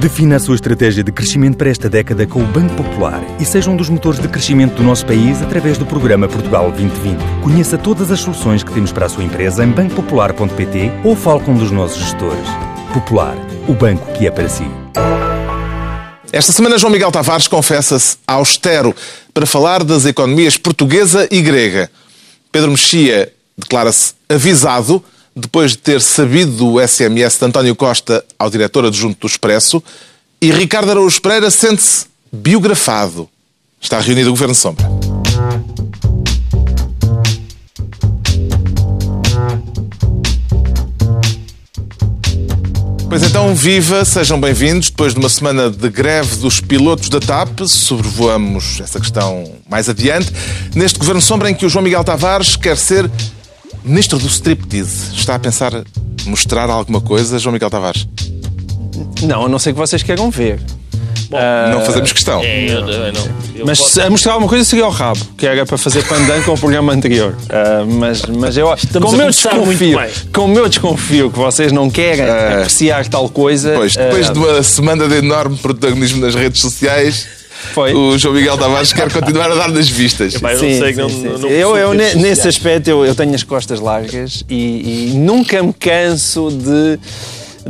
[0.00, 3.70] Defina a sua estratégia de crescimento para esta década com o Banco Popular e seja
[3.70, 7.18] um dos motores de crescimento do nosso país através do programa Portugal 2020.
[7.42, 11.52] Conheça todas as soluções que temos para a sua empresa em bancopopular.pt ou fale com
[11.52, 12.48] um dos nossos gestores.
[12.94, 13.36] Popular,
[13.68, 14.64] o banco que é para si.
[16.32, 18.96] Esta semana, João Miguel Tavares confessa-se austero
[19.34, 21.90] para falar das economias portuguesa e grega.
[22.50, 25.04] Pedro Mexia declara-se avisado
[25.40, 29.82] depois de ter sabido do SMS de António Costa ao diretor adjunto do Expresso.
[30.40, 33.28] E Ricardo Araújo Pereira sente-se biografado.
[33.80, 34.86] Está reunido o Governo Sombra.
[43.10, 44.88] Pois então, viva, sejam bem-vindos.
[44.88, 50.32] Depois de uma semana de greve dos pilotos da TAP, sobrevoamos essa questão mais adiante.
[50.76, 53.10] Neste Governo Sombra em que o João Miguel Tavares quer ser
[53.84, 55.14] Ministro do Striptease.
[55.16, 55.72] Está a pensar
[56.26, 58.06] mostrar alguma coisa, João Miguel Tavares?
[59.22, 60.60] Não, a não ser que vocês queiram ver.
[61.72, 62.40] Não fazemos questão.
[62.42, 63.40] É, eu, eu não.
[63.54, 66.42] Eu Mas posso- a mostrar alguma coisa seria o rabo, que era para fazer pandan
[66.42, 67.36] com o programa anterior.
[67.48, 69.98] Ah, mas, mas eu Estamos como eu desconfio,
[70.32, 73.74] como eu desconfio que vocês não querem apreciar tal coisa.
[73.76, 77.28] Pois, depois de uma semana de enorme protagonismo nas redes sociais,
[77.74, 77.94] Foi.
[77.94, 80.34] o João Miguel Tavares quer continuar a dar nas vistas.
[80.34, 81.42] Epá, eu Sim, sei, sim, não, sim, não, sim.
[81.42, 85.72] não eu, eu, nesse aspecto eu, eu tenho as costas largas e, e nunca me
[85.72, 86.98] canso de,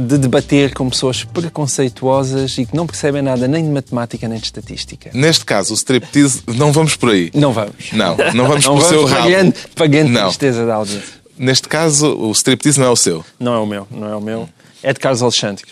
[0.01, 4.45] de debater com pessoas preconceituosas e que não percebem nada nem de matemática nem de
[4.45, 5.11] estatística.
[5.13, 7.31] Neste caso, o striptease, não vamos por aí.
[7.35, 7.93] Não vamos.
[7.93, 9.55] Não, não vamos Não seu vamos a rabo.
[9.81, 10.25] a grande Não.
[10.29, 11.21] tristeza da audiência.
[11.39, 13.25] Neste caso, o striptease não é o seu.
[13.39, 14.49] Não é o meu, não é o meu.
[14.83, 15.65] É de Carlos Alexandre.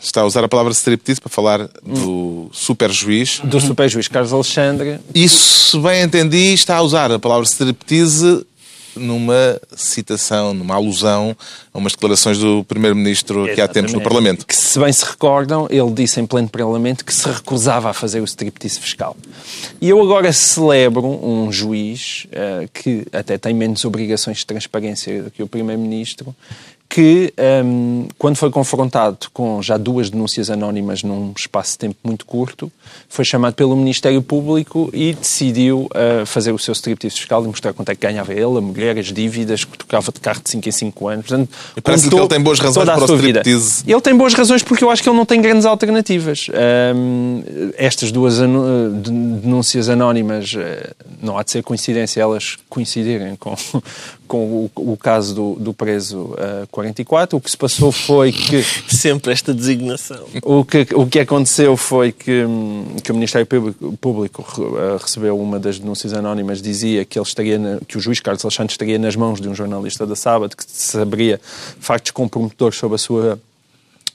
[0.00, 3.40] Está a usar a palavra striptease para falar do super juiz.
[3.44, 5.00] Do super juiz Carlos Alexandre.
[5.14, 8.44] E se bem entendi, está a usar a palavra striptease
[8.96, 11.36] numa citação, numa alusão
[11.72, 14.00] a umas declarações do Primeiro-Ministro que há tempos no.
[14.04, 14.46] Parlamento.
[14.46, 18.20] Que, se bem se recordam, ele disse em pleno parlamento que se recusava a fazer
[18.20, 19.16] o striptease fiscal.
[19.80, 25.30] E eu agora celebro um juiz eh, que até tem menos obrigações de transparência do
[25.30, 26.34] que o Primeiro-Ministro,
[26.94, 32.24] que, ehm, quando foi confrontado com já duas denúncias anónimas num espaço de tempo muito
[32.24, 32.70] curto,
[33.08, 37.72] foi chamado pelo Ministério Público e decidiu eh, fazer o seu striptease fiscal e mostrar
[37.72, 40.68] quanto é que ganhava ele, a mulher, as dívidas, que tocava de carro de 5
[40.68, 41.26] em 5 anos.
[41.26, 43.40] Portanto, E contou que ele tem boas razões para o sua vida.
[43.40, 43.82] striptease.
[43.88, 46.46] Ele tem boas razões porque eu acho que ele não tem grandes alternativas.
[46.54, 47.42] Ahm,
[47.76, 53.56] estas duas denúncias anónimas, eh, não há de ser coincidência elas coincidirem com,
[54.34, 57.38] com o, o caso do, do preso eh, 44.
[57.38, 60.24] O que se passou foi que Sempre esta designação.
[60.42, 64.44] o que, o que aconteceu foi que, hum, que o Ministério Público, Público
[64.76, 68.44] eh, recebeu uma das denúncias anónimas, dizia que, ele estaria na- que o juiz Carlos
[68.44, 72.98] Alexandre estaria nas mãos de um jornalista da Sábado que saberia factos comprometedores sobre a
[72.98, 73.38] sua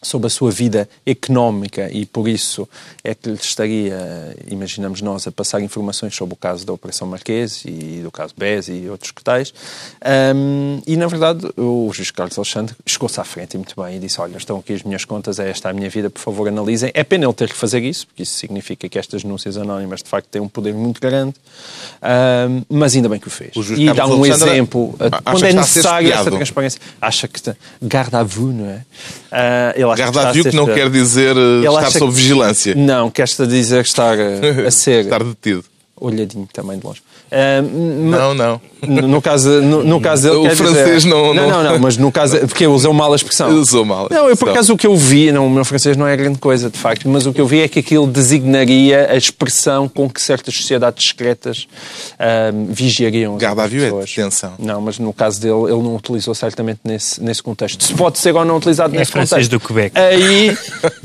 [0.02, 2.68] sobre a sua vida económica e por isso
[3.04, 7.64] é que lhe estaria, imaginamos nós, a passar informações sobre o caso da Operação Marquês
[7.66, 9.54] e do caso BES e outros que tais.
[10.02, 14.00] Ahm, e, na verdade, o juiz Carlos Alexandre chegou-se à frente e muito bem e
[14.00, 16.92] disse, olha, estão aqui as minhas contas, é esta a minha vida, por favor analisem.
[16.94, 20.10] É pena ele ter que fazer isso, porque isso significa que estas denúncias anónimas, de
[20.10, 21.36] facto, têm um poder muito grande,
[22.02, 23.56] Ahm, mas ainda bem que o fez.
[23.56, 26.82] O E dá um Alexandre exemplo, quando é necessário essa transparência.
[27.02, 27.40] Acha que.
[27.82, 28.86] Garde à vue, não é?
[29.32, 31.40] Ah, ele acha que Garda está a a viu ser que não quer dizer eh,
[31.40, 32.76] Ele estar acha sob que- vigilância.
[32.76, 35.64] Não, quer dizer que estar a, a ser Estar detido.
[36.00, 37.02] olhadinho também de longe.
[37.32, 38.62] Não, não.
[38.88, 41.98] no, no caso, no, no caso dele, O francês dizer, não- não, não- não, mas
[41.98, 43.50] no caso, porque usou mal a expressão.
[43.52, 45.96] Usou mal a Não, eu por acaso o que eu vi, não, o meu francês
[45.98, 49.10] não é grande coisa, de facto, mas o que eu vi é que aquilo designaria
[49.12, 51.68] a expressão com que certas sociedades secretas
[52.18, 54.10] ah, vigiariam é pessoas.
[54.10, 54.54] detenção.
[54.58, 57.84] Não, mas no caso dele, ele não utilizou certamente nesse, nesse contexto.
[57.84, 59.52] Se pode ser ou não utilizado nesse francês contexto.
[59.52, 60.00] do Quebec.
[60.00, 60.58] Aí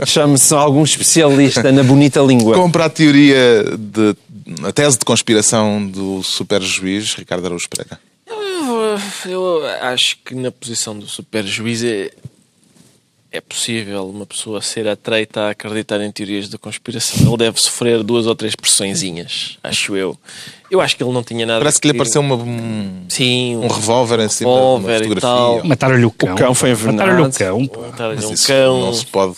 [0.07, 2.55] chame-se algum especialista na bonita língua.
[2.55, 4.15] Compra a teoria de.
[4.63, 7.99] A tese de conspiração do super juiz Ricardo Araújo Pereira.
[8.27, 8.99] Eu,
[9.31, 12.11] eu acho que na posição do super juiz é,
[13.31, 17.27] é possível uma pessoa ser atreita a acreditar em teorias da conspiração.
[17.27, 20.17] Ele deve sofrer duas ou três pressõezinhas, acho eu.
[20.71, 23.67] Eu acho que ele não tinha nada Parece que lhe apareceu uma- um, Sim, um
[23.69, 25.65] revólver em cima de uma revólver fotografia.
[25.69, 26.35] Mataram-lhe o cão.
[26.35, 27.11] O cão foi envenenado.
[27.23, 27.67] Mataram-lhe o cão.
[27.69, 27.81] pô.
[27.83, 28.81] Matar-lhe Mas um cão.
[28.81, 29.37] não se pode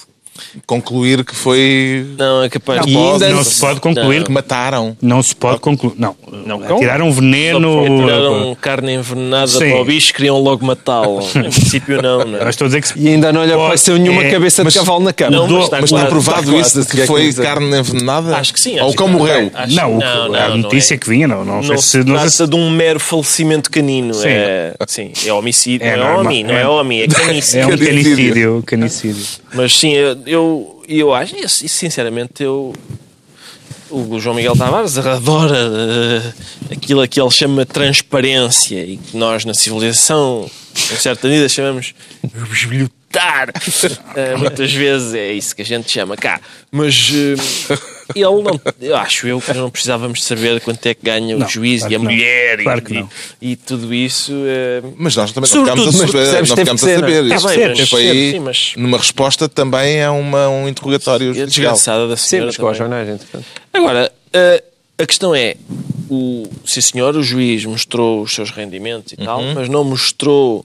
[0.66, 2.06] concluir que foi.
[2.18, 2.92] Não, é capaz Não, de.
[2.92, 4.24] pode, não se pode concluir.
[4.24, 4.96] que mataram.
[5.00, 5.94] Não se pode concluir.
[5.98, 6.16] Não,
[6.46, 7.84] Não, não tiraram veneno.
[7.84, 9.70] Tiraram carne envenenada Sim.
[9.70, 11.20] para o bicho, queriam logo matá-lo.
[11.36, 12.38] Em princípio, não, não.
[12.38, 14.78] Eu estou a dizer que E ainda não lhe apareceu nenhuma é, cabeça mas- de
[14.78, 15.30] cavalo na cama.
[15.36, 18.36] Não, mas está Mas está provado está isso, se que foi carne envenenada?
[18.36, 18.78] Acho que sim.
[18.80, 19.50] Ou o cão morreu?
[19.68, 21.00] Não, não, a não, notícia não é.
[21.00, 21.98] que vinha, não, não, Não se.
[21.98, 24.14] Não trata se de um mero falecimento canino.
[24.14, 24.28] Sim.
[24.28, 25.86] É, sim, é homicídio.
[25.86, 26.62] É não é homem, não é.
[26.62, 28.38] é homem, é canicídio.
[28.42, 29.24] é um canicídio.
[29.54, 29.92] Mas sim,
[30.26, 32.74] eu, eu, acho, e, sinceramente, eu.
[33.88, 39.44] O João Miguel Tavares adora eh, aquilo a que ele chama transparência e que nós
[39.44, 41.94] na civilização, em certa medida, chamamos
[42.52, 42.96] esbilhotar.
[44.16, 46.40] Eh, muitas vezes é isso que a gente chama cá.
[46.70, 47.76] Mas eh,
[48.14, 51.40] ele não, eu acho eu que não precisávamos de saber quanto é que ganha o
[51.40, 54.32] Não, juiz claro e a mulher Claro e, e, e tudo isso.
[54.46, 57.22] eh, Mas nós também Sobretudo, não ficámos a, saber, não ficámos a saber.
[57.22, 57.34] não é?
[57.36, 61.34] Isto Tá bem, mas- foi sim, mas- numa resposta também a uma, um interrogatório é
[61.34, 61.46] judicial.
[61.72, 62.46] desgraçada da Sim, senhora.
[62.46, 63.44] mas com os jornais, entretanto.
[63.72, 65.56] Agora, a, a questão é:
[66.08, 70.64] o, sim senhor, o juiz mostrou os seus rendimentos e tal, mas não mostrou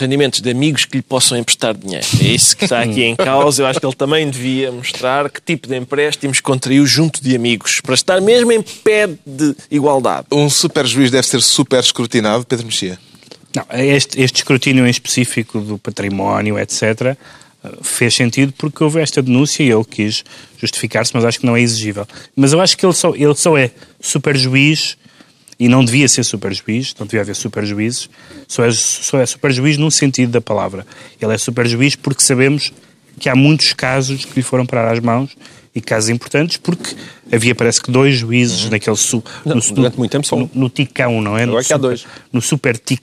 [0.00, 2.06] rendimentos de amigos que lhe possam emprestar dinheiro.
[2.20, 3.62] É isso que está aqui em causa.
[3.62, 7.80] Eu acho que ele também devia mostrar que tipo de empréstimos contraiu junto de amigos,
[7.80, 10.26] para estar mesmo em pé de igualdade.
[10.32, 12.98] Um super juiz deve ser super escrutinado, Pedro Mexia.
[13.54, 17.16] Não, este, este escrutínio em específico do património, etc.,
[17.82, 20.24] fez sentido porque houve esta denúncia e ele quis
[20.58, 22.06] justificar-se, mas acho que não é exigível.
[22.34, 23.70] Mas eu acho que ele só, ele só é
[24.00, 24.96] super juiz
[25.60, 28.08] e não devia ser super juiz, não devia haver super juízes,
[28.48, 30.86] só é, só é super juiz num sentido da palavra.
[31.20, 32.72] Ele é super juiz porque sabemos
[33.18, 35.36] que há muitos casos que lhe foram parar às mãos
[35.74, 36.96] e casos importantes, porque
[37.30, 40.40] havia parece que dois juízes naquele su, Não, no, durante muito tempo só um.
[40.40, 41.44] no, no ticão, não é?
[41.44, 42.06] No Agora que há dois.
[42.32, 43.02] no super tic.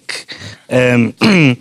[0.68, 1.14] Um,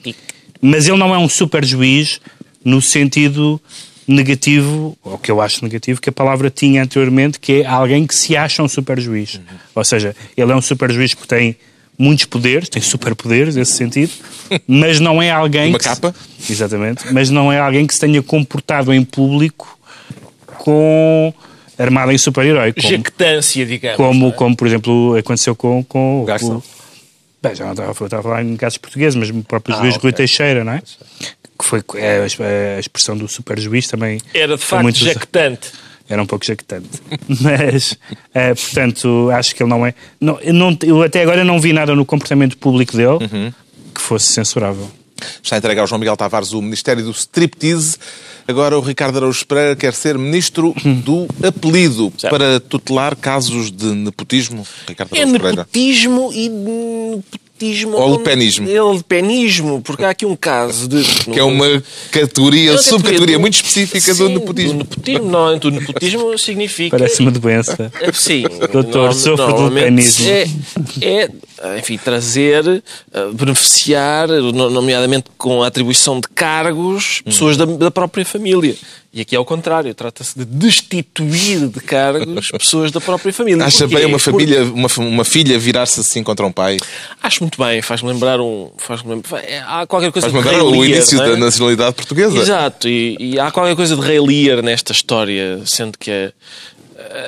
[0.62, 2.22] mas ele não é um super juiz
[2.64, 3.60] no sentido
[4.06, 8.14] negativo, ou que eu acho negativo, que a palavra tinha anteriormente, que é alguém que
[8.14, 9.35] se acha um super juiz.
[9.37, 9.43] Uhum.
[9.75, 11.56] Ou seja, ele é um super juiz porque tem
[11.99, 14.12] muitos poderes, tem superpoderes nesse sentido,
[14.69, 16.14] mas não é alguém Uma que se- capa?
[16.49, 19.79] exatamente, mas não é alguém que se tenha comportado em público
[20.59, 21.32] com
[21.79, 22.73] armado em super-herói.
[22.76, 23.97] Jactância, digamos.
[23.97, 24.32] como, é?
[24.32, 26.62] como, por exemplo, aconteceu com, com O Garção.
[27.43, 29.94] Bem, já não estava, estava a falar em casos portugueses, mas o próprio Ah, juiz
[29.94, 30.02] ok.
[30.05, 30.82] Rui Teixeira, não é?
[31.58, 34.20] Que foi é, a, a expressão do super juiz também.
[34.35, 35.70] Era de facto jactante.
[36.08, 36.88] Era um pouco jactante.
[37.41, 37.99] Mas,
[38.35, 39.93] eh, portanto, acho que ele não é.
[40.20, 43.53] Não, eu, não, eu até agora não vi nada no comportamento público dele Uhum.
[43.94, 44.88] que fosse censurável.
[45.43, 47.97] Está entregue ao João Miguel Tavares o Ministério do Striptease.
[48.47, 52.31] Agora o Ricardo Araújo Pereira quer ser Ministro do Apelido Certo.
[52.32, 54.64] para tutelar casos de nepotismo.
[54.87, 55.56] Ricardo É Araújo Pereira.
[55.62, 56.49] nepotismo e
[57.58, 57.97] nepotismo.
[57.97, 58.70] Ou lepenismo.
[58.70, 61.03] É lepenismo, porque há aqui um caso de.
[61.32, 64.73] Que é uma categoria, É uma subcategoria do- muito específica Sim, do nepotismo.
[64.73, 66.97] Do nepotismo, normalmente o nepotismo significa.
[66.99, 67.93] Parece uma doença.
[68.00, 70.29] É, Sim, Doutor, de normalmente lepenismo.
[71.00, 71.29] É,
[71.62, 72.67] é, enfim, trazer,
[73.12, 78.75] eh, beneficiar, no- nomeadamente com a atribuição de cargos, pessoas da, da própria família.
[79.16, 83.64] E aqui é o contrário, trata-se de destituir de cargos pessoas da própria família.
[83.64, 83.94] Acha Porquê?
[83.94, 86.76] bem uma família, uma, uma filha virar-se assim contra um pai?
[87.22, 88.70] Acho muito bem, faz-me lembrar um.
[88.76, 91.30] Faz lembrar, é, há qualquer coisa Faz de lembrar Rei o Lear, início é?
[91.30, 92.36] da nacionalidade portuguesa.
[92.36, 96.30] Exato, e, e há qualquer coisa de Rei Lear nesta história, sendo que a,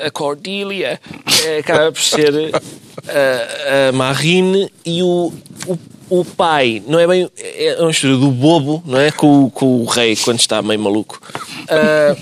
[0.07, 1.01] a Cordelia
[1.45, 5.33] eh, acaba por ser a, a Marine e o,
[5.67, 5.79] o,
[6.21, 7.31] o pai, não é bem.
[7.37, 9.11] É uma história do bobo, não é?
[9.11, 11.21] Com, com o rei quando está meio maluco.
[11.69, 12.17] Ah,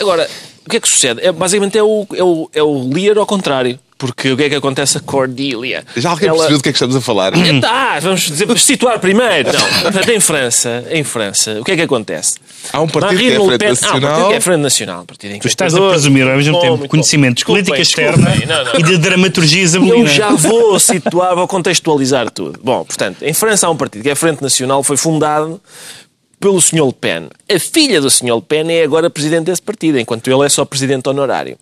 [0.00, 0.28] agora,
[0.64, 1.20] o que é que sucede?
[1.20, 3.78] É, basicamente é o, é, o, é o Lear ao contrário.
[4.02, 5.84] Porque o que é que acontece a Cordelia?
[5.96, 7.32] Já alguém Ela- percebeu do que é que estamos a falar?
[7.38, 9.52] é, Tá, vamos dizer, vamos situar primeiro.
[9.52, 12.34] Não, portanto, em França, em França, o que é que acontece?
[12.72, 14.28] Há um partido Marine que é Frente Pen- Há um partido Nacional.
[14.28, 15.02] que é Frente Nacional.
[15.02, 18.28] um Partido Tu estás a presumir ao mesmo Bom, tempo muito conhecimento de política externa
[18.76, 20.08] e de dramaturgia Eu isabelina.
[20.08, 22.58] já vou situar, vou contextualizar tudo.
[22.60, 25.60] Bom, portanto, em França há um partido que é a Frente Nacional, foi fundado
[26.40, 26.84] pelo Sr.
[26.86, 27.28] Le Pen.
[27.48, 28.34] A filha do Sr.
[28.34, 31.56] Le Pen é agora presidente desse partido, enquanto ele é só presidente honorário.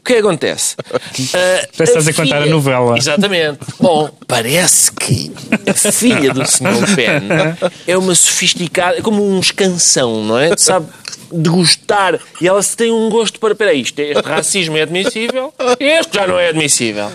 [0.00, 0.76] O que é que acontece?
[0.84, 2.96] Parece que estás a contar a novela.
[2.98, 3.58] Exatamente.
[3.80, 5.32] Bom, parece que
[5.66, 6.94] a filha do Sr.
[6.94, 7.22] Pen
[7.86, 10.54] é uma sofisticada, é como um escansão, não é?
[10.56, 10.86] Sabe
[11.34, 12.18] degustar.
[12.40, 13.54] E ela se tem um gosto para.
[13.54, 17.08] Peraí, isto, este racismo é admissível, este já não é admissível.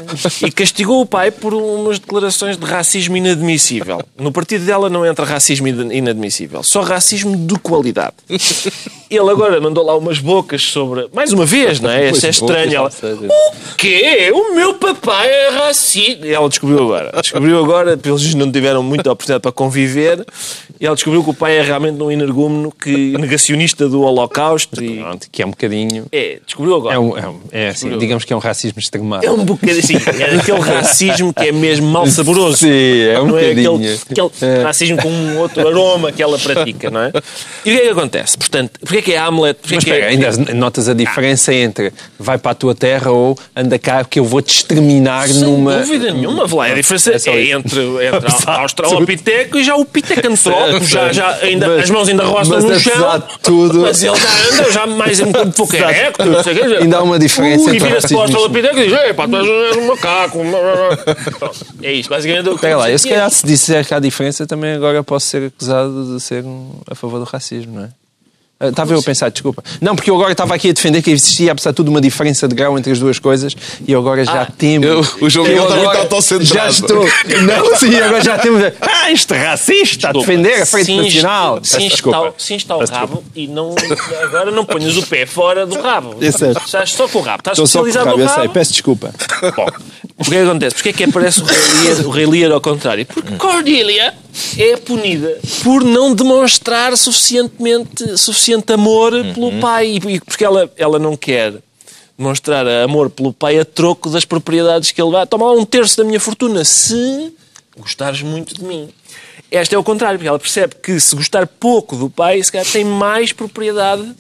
[0.46, 4.02] E castigou o pai por umas declarações de racismo inadmissível.
[4.18, 8.14] No partido dela não entra racismo ina- inadmissível, só racismo de qualidade.
[9.10, 11.08] Ele agora mandou lá umas bocas sobre.
[11.14, 12.12] Mais uma vez, não é?
[12.12, 12.76] Isso é estranho.
[12.76, 14.32] Ela, o quê?
[14.34, 16.28] O meu papai é racista.
[16.28, 17.12] Ela descobriu agora.
[17.22, 20.24] Descobriu agora, pelos não tiveram muita oportunidade para conviver.
[20.80, 24.84] E ela descobriu que o pai é realmente um energúmeno que, negacionista do Holocausto.
[24.84, 26.06] E, Pronto, que é um bocadinho.
[26.12, 26.96] é, descobriu agora.
[26.96, 29.26] É, um, é, um- é assim, digamos que é um racismo extremado.
[29.26, 32.58] É um bocadinho assim, é daquele racismo que é mesmo mal saboroso.
[32.58, 32.70] Sim,
[33.02, 33.76] é um não é bocadinho.
[34.10, 37.12] aquele, aquele racismo com um outro aroma que ela pratica, não é?
[37.66, 38.38] E o que é que acontece?
[38.38, 39.60] Portanto, porque é que é Hamlet?
[39.64, 40.08] Mas é que espera, é...
[40.10, 44.26] ainda notas a diferença entre vai para a tua terra ou anda cá que eu
[44.26, 45.78] vou-te exterminar Sem numa.
[45.80, 47.58] dúvida nenhuma, é a diferença É só é isso.
[47.58, 52.56] entre, entre Australopiteco e já o Pitecantrópico, já, já ainda, Mas- as mãos ainda roçam
[52.56, 53.24] mas no chão.
[53.42, 56.26] tudo- Mas mas ele já anda já mais um pouco erecto.
[56.26, 56.78] não sei o quê.
[56.82, 59.28] Ainda há uma diferença Uh, e vira-se para o racismo e e diz: Ei, pá,
[59.28, 60.40] tu és um macaco.
[61.82, 62.50] É isto, basicamente.
[62.50, 66.16] Espera lá, eu se calhar se disser que há diferença também agora posso ser acusado
[66.16, 66.44] de ser
[66.90, 67.90] a favor do racismo, não é?
[68.62, 69.64] Ah, Estava eu a pensar, desculpa.
[69.80, 72.46] Não, porque eu agora estava aqui a defender que existia, apesar de tudo, uma diferença
[72.46, 73.56] de grau entre as duas coisas
[73.88, 74.84] e eu agora já temo.
[74.84, 76.54] eu- o João Eu está muito agora autocentrado.
[76.54, 77.06] Já estou.
[77.42, 78.62] Não, sim, agora já temos.
[78.82, 81.60] Ah, este racista a defender a frente Sim, nacional.
[81.64, 83.74] Sim, está, sim está o rabo e não,
[84.24, 86.18] agora não ponhas o pé fora do rabo.
[86.20, 86.62] É certo.
[86.66, 87.40] Estás só com o rabo.
[87.40, 88.42] Estás Estou só com o especializado rabo, no eu rabo.
[88.42, 89.14] sei, peço desculpa.
[89.56, 89.68] Bom,
[90.18, 90.76] o que é que acontece?
[90.76, 93.06] Porquê é que aparece o rei, Lear, o rei Lear ao contrário?
[93.06, 94.14] Porque Cordelia
[94.58, 100.00] é punida por não demonstrar suficientemente, suficiente amor pelo pai.
[100.08, 101.56] E- porque ela, ela não quer
[102.18, 105.26] demonstrar amor pelo pai a troco das propriedades que ele vai.
[105.26, 107.34] Toma lá um terço da minha fortuna se
[107.78, 108.90] gostares muito de mim.
[109.52, 112.68] Esta é o contrário, porque ela percebe que se gostar pouco do pai, se calhar
[112.68, 114.14] tem mais propriedade,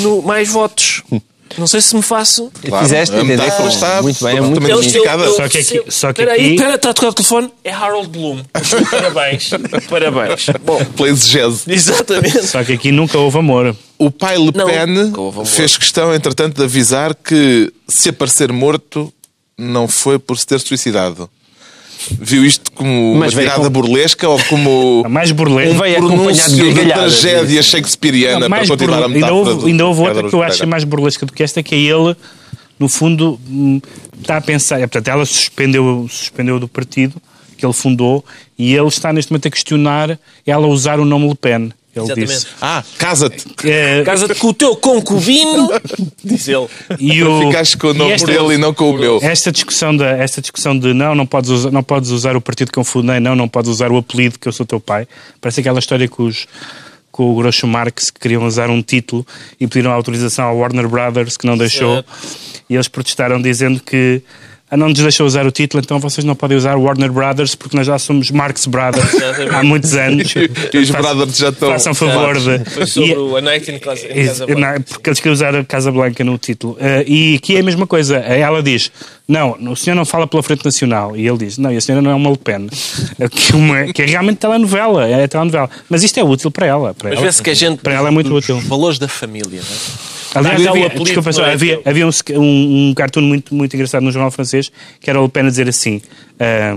[0.00, 1.02] no, mais votos.
[1.58, 2.50] Não sei se me faço.
[2.66, 4.74] Claro, Fizeste a entender metáfora com- está muito bem, é muito bem.
[4.74, 5.30] justificada.
[5.30, 7.50] Só que aqui- só que Espera aí, aqui- espera, está a tocar o telefone?
[7.62, 8.42] É Harold Bloom.
[8.90, 9.50] Parabéns.
[9.88, 10.46] Parabéns.
[10.64, 11.62] Bom, Pela exegese.
[11.72, 12.46] exatamente.
[12.46, 13.76] Só que aqui nunca houve amor.
[13.98, 15.46] O pai Le Não, Pen amor.
[15.46, 19.12] fez questão, entretanto, de avisar que se aparecer morto,
[19.56, 21.30] não foi por se ter suicidado.
[22.20, 25.74] Viu isto como Mas uma tirada com- burlesca ou como A mais burlesca.
[25.82, 27.20] Veio de pronúncio gargalhadas.
[27.20, 30.42] tragédia shakespeariana para continuar a burle- ainda metáfora houve, do ainda houve outra que eu
[30.42, 32.16] acho mais burlesca do que esta, que é ele,
[32.78, 33.80] no fundo, hum,
[34.20, 34.76] está a pensar.
[34.80, 37.20] é, Portanto, ela suspendeu, suspendeu do partido
[37.56, 38.24] que ele fundou
[38.58, 41.70] e ele está neste momento a questionar ela usar o nome Le Pen.
[41.94, 42.32] Ele Exatamente.
[42.32, 42.46] disse.
[42.60, 43.44] Ah, casa-te.
[43.64, 45.68] É, Casa-te com o teu concubino,
[46.24, 46.66] diz ele.
[46.98, 49.18] e o, ficares com o nome esta- dele e não com o meu.
[49.22, 52.72] Esta discussão, da, esta discussão de não, não podes, usar, não podes usar o partido
[52.72, 55.06] que eu fundei, não, não podes usar o apelido que eu sou teu pai.
[55.40, 56.46] Parece aquela história com, os,
[57.12, 59.24] com o Groucho Marx que queriam usar um título
[59.60, 61.94] e pediram autorização ao Warner Brothers que não deixou.
[61.94, 62.08] Certo.
[62.68, 64.20] E eles protestaram dizendo que
[64.76, 67.86] não nos deixou usar o título, então vocês não podem usar Warner Brothers porque nós
[67.86, 69.08] já somos Marx Brothers
[69.52, 70.34] há muitos anos.
[70.74, 72.58] E os brothers já estão- Façam favor de.
[72.70, 74.60] Foi sobre E- o A Night in Casa, em Ex- Casa Blanca.
[74.60, 76.76] não, porque eles queriam usar a Casa Blanca no título.
[76.80, 78.16] Eh, e aqui é a mesma coisa.
[78.16, 78.90] Ela diz:
[79.28, 81.16] Não, o senhor não fala pela Frente Nacional.
[81.16, 82.66] E ele diz: Não, e a senhora não é uma Le Pen.
[83.30, 85.08] Que, uma- que é realmente telenovela.
[85.08, 85.70] É telenovela.
[85.88, 86.94] Mas isto é útil para ela.
[86.94, 87.78] Para Mas ela, vê-se que a gente.
[87.80, 88.60] para ela é muito útil.
[88.60, 90.13] valores da família, não é?
[90.34, 91.52] Aliás, havia, apelido, desculpa, só, é?
[91.52, 95.24] havia, havia um, um, um cartoon muito, muito engraçado no jornal francês que era o
[95.24, 96.00] Le Pen a dizer assim:
[96.40, 96.76] ah,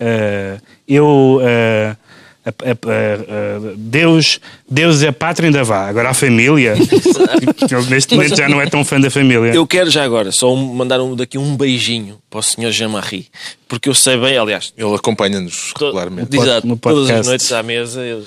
[0.00, 1.40] ah, Eu.
[1.42, 1.96] ah,
[2.44, 6.74] a- a- a- a- Deus, Deus é a pátria ainda vá, agora a família.
[7.70, 9.54] Ele neste momento já não é tão fã da família.
[9.54, 12.72] Eu quero já agora só mandar um, daqui um beijinho para o Sr.
[12.72, 13.28] Jean-Marie,
[13.68, 16.36] porque eu sei bem, aliás, Ele acompanha-nos regularmente.
[16.36, 18.26] exato, no todas as noites à mesa, eles-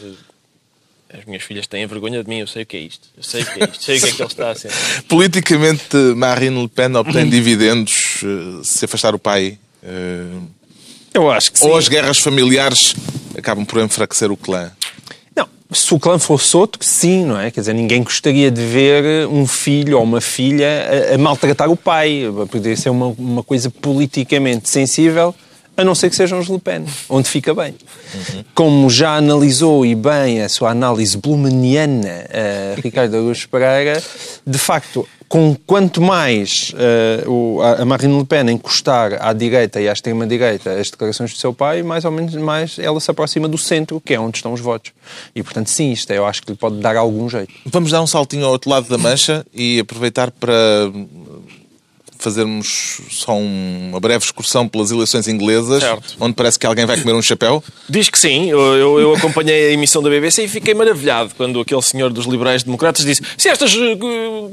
[1.17, 3.41] as minhas filhas têm vergonha de mim, eu sei o que é isto, eu sei
[3.41, 4.71] o que é isto, sei o que é que ele está a ser.
[5.07, 9.57] Politicamente, Marine Le Pen obtém dividendos eh, se afastar o pai.
[9.83, 10.25] eh,
[11.13, 11.67] Eu acho que sim.
[11.67, 12.95] ou as guerras familiares
[13.37, 14.71] acabam por enfraquecer o clã.
[15.35, 17.51] Não, se o clã fosse outro, sim, não é?
[17.51, 20.67] Quer dizer, ninguém gostaria de ver um filho ou uma filha
[21.11, 22.23] a, a maltratar o pai.
[22.51, 25.33] Poderia ser uma, uma coisa politicamente sensível,
[25.77, 27.75] a não ser que sejam os Le Pen, onde fica bem.
[28.53, 34.01] Como já analisou e bem a sua análise blumeniana, eh, Ricardo Araújo Pereira,
[34.45, 39.89] de facto, com quanto mais eh, o- a, Marine Le Pen encostar à direita e
[39.89, 43.57] à extrema-direita as declarações do seu pai, mais ou menos mais ela se aproxima do
[43.57, 44.91] centro, que é onde estão os votos.
[45.35, 47.51] E, portanto, sim, isto eu acho que lhe pode dar algum jeito.
[47.65, 50.53] Vamos dar um saltinho ao outro lado da mancha e aproveitar para
[52.25, 56.15] fazermos só um- uma breve excursão pelas eleições inglesas, Certo.
[56.19, 57.63] onde parece que alguém vai comer um chapéu.
[57.87, 61.59] Diz que sim, eu, eu- eu acompanhei a emissão da BBC e fiquei maravilhado quando
[61.61, 63.95] aquele senhor dos liberais democratas disse se estas eh,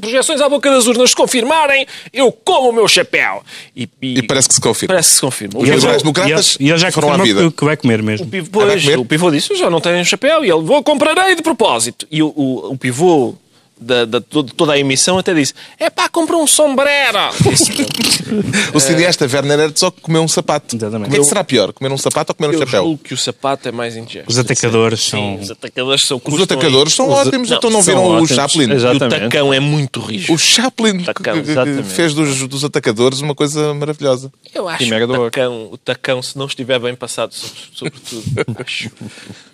[0.01, 3.43] projeções à boca das urnas se confirmarem, eu como o meu chapéu.
[3.77, 4.93] E, E parece que se confirma.
[4.95, 5.59] Parece que se confirma.
[5.61, 7.43] Os E liberais democratas e ele já foram à vida.
[7.51, 8.27] que, que vai comer O mesmo.
[8.27, 8.99] pivô, Ah, vai pois, comer?
[8.99, 10.45] o pivô disse, eu já não tenho um chapéu.
[10.45, 12.07] E ele, vou comprarei de propósito.
[12.11, 13.35] E o, o, o pivô
[13.83, 17.19] da, da- to- toda a emissão até disse, é pá, compra um sombrero.
[18.75, 20.75] O cineasta Werner Herzog comeu um sapato.
[20.77, 21.09] Exatamente.
[21.09, 22.83] O que é que será pior, comer um sapato ou comer um eu chapéu?
[22.85, 24.29] julgo que o sapato é mais indigesto.
[24.31, 25.21] Os atacadores são.
[25.21, 28.31] Sim, os atacadores são Os atacadores são ótimos, então não são viram o ótimos.
[28.31, 28.69] Chaplin?
[28.69, 29.21] E o Exatamente.
[29.21, 30.33] tacão é muito rijo.
[30.33, 31.89] O Chaplin que- Tacão, exatamente.
[31.89, 34.33] fez dos, dos atacadores uma coisa maravilhosa.
[34.55, 38.23] Eu acho que o tacão, o tacão, se não estiver bem passado, sobre- sobretudo,
[38.65, 38.91] acho.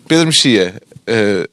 [0.07, 1.49] Pedro Mexia, eh,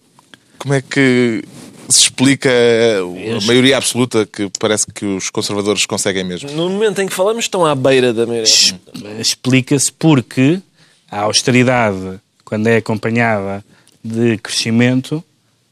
[0.60, 1.44] como é que
[1.89, 6.51] se explica a maioria absoluta que parece que os conservadores conseguem mesmo?
[6.51, 8.79] No momento em que falamos, estão à beira da maioria.
[9.19, 10.61] Explica-se porque
[11.09, 13.63] a austeridade, quando é acompanhada
[14.03, 15.23] de crescimento,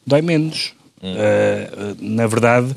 [0.06, 0.74] dói menos.
[1.02, 2.76] Uh, na verdade,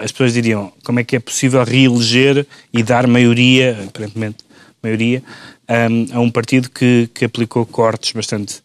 [0.00, 4.38] as pessoas diriam como é que é possível reeleger e dar maioria, aparentemente
[4.82, 5.22] maioria,
[5.68, 8.62] um, a um partido que, que aplicou cortes bastante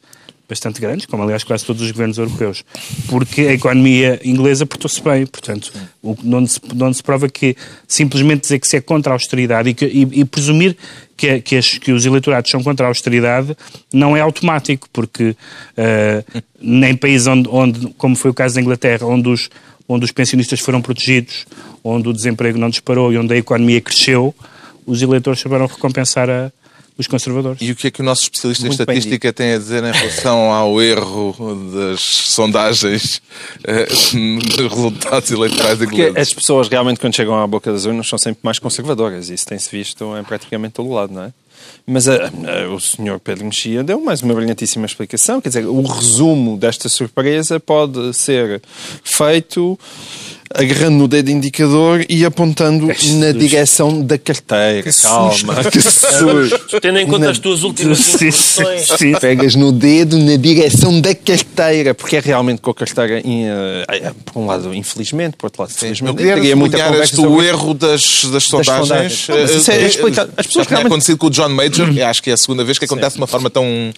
[0.47, 2.63] bastante grandes, como aliás quase todos os governos europeus,
[3.07, 6.59] porque a economia inglesa portou-se bem, portanto, o, onde, se,
[6.93, 7.55] se prova que
[7.87, 10.77] simplesmente dizer que se é contra a austeridade e, que, e, e presumir
[11.17, 13.57] que, que, as, que, os eleitorados são contra a austeridade
[13.91, 19.05] não é automático, porque uh, nem países onde, onde, como foi o caso da Inglaterra,
[19.05, 19.49] onde os,
[19.89, 21.45] onde os pensionistas foram protegidos,
[21.83, 24.33] onde o desemprego não disparou e onde a economia cresceu,
[24.85, 26.51] os eleitores souberam recompensar a,
[26.97, 27.61] os conservadores.
[27.61, 29.91] E o que é que o nosso especialista Muito em estatística tem a dizer em
[29.91, 31.35] relação ao erro
[31.73, 33.21] das sondagens
[33.63, 36.17] eh, dos resultados eleitorais Porque ingleses?
[36.17, 39.29] as pessoas realmente, quando chegam à boca das urnas, são sempre mais conservadoras.
[39.29, 41.33] Isso tem-se visto em praticamente todo o lado, não é?
[41.85, 45.39] Mas a, eh, a, eh, o senhor Pedro Mexia deu mais uma brilhantíssima explicação.
[45.39, 48.61] Quer dizer, o resumo desta surpresa pode ser
[49.03, 49.79] feito
[50.53, 54.83] agarrando no dedo indicador e apontando na direção da carteira.
[54.83, 56.79] Que Calma, que susto.
[56.81, 57.31] Tendo em conta na...
[57.31, 58.89] as tuas últimas instruções.
[59.19, 64.39] Pegas no dedo na direção da carteira, porque é realmente com a carteira, uh, por
[64.39, 66.21] um lado, infelizmente, por outro lado, felizmente.
[66.21, 69.27] Eu queria muita este o erro das, das sondagens.
[69.27, 69.69] Das sondagens.
[69.69, 70.87] é, é, As pessoas realmente...
[70.87, 73.27] acontecido com o John Major, acho que é a segunda vez que acontece de uma
[73.27, 73.91] forma tão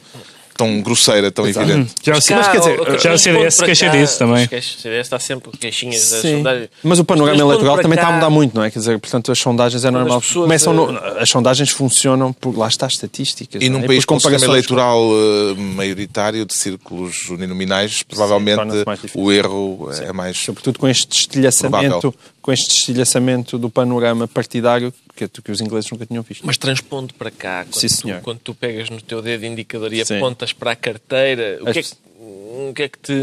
[0.60, 1.70] tão grosseira, tão Exato.
[1.70, 1.96] evidente.
[2.04, 4.44] Já, mas, quer dizer, já o CDS se queixa disso também.
[4.44, 6.70] O CDS está sempre queixinhas das sondagens.
[6.84, 8.04] Mas o panorama eleitoral também cá...
[8.04, 8.70] está a mudar muito, não é?
[8.70, 10.18] Quer dizer, portanto, as sondagens é normal.
[10.18, 10.92] As, Começam no...
[10.92, 13.62] Eh, as sondagens funcionam por lá está estatísticas.
[13.64, 13.88] E num é?
[13.88, 15.56] país com um sistema eleitoral com...
[15.58, 20.04] Eh, maioritário de círculos uninominais, provavelmente Sim, o erro Sim.
[20.04, 20.38] é mais.
[20.38, 24.94] Sobretudo com este estilhaçamento, com este estilhaçamento do panorama partidário
[25.28, 26.46] que, que os ingleses nunca tinham visto.
[26.46, 30.06] Mas transpondo para cá, quando, Sim, tu, quando tu pegas no teu dedo indicador e
[30.06, 30.18] Sim.
[30.18, 33.14] apontas para a carteira, o que, é que, o que, é que, te.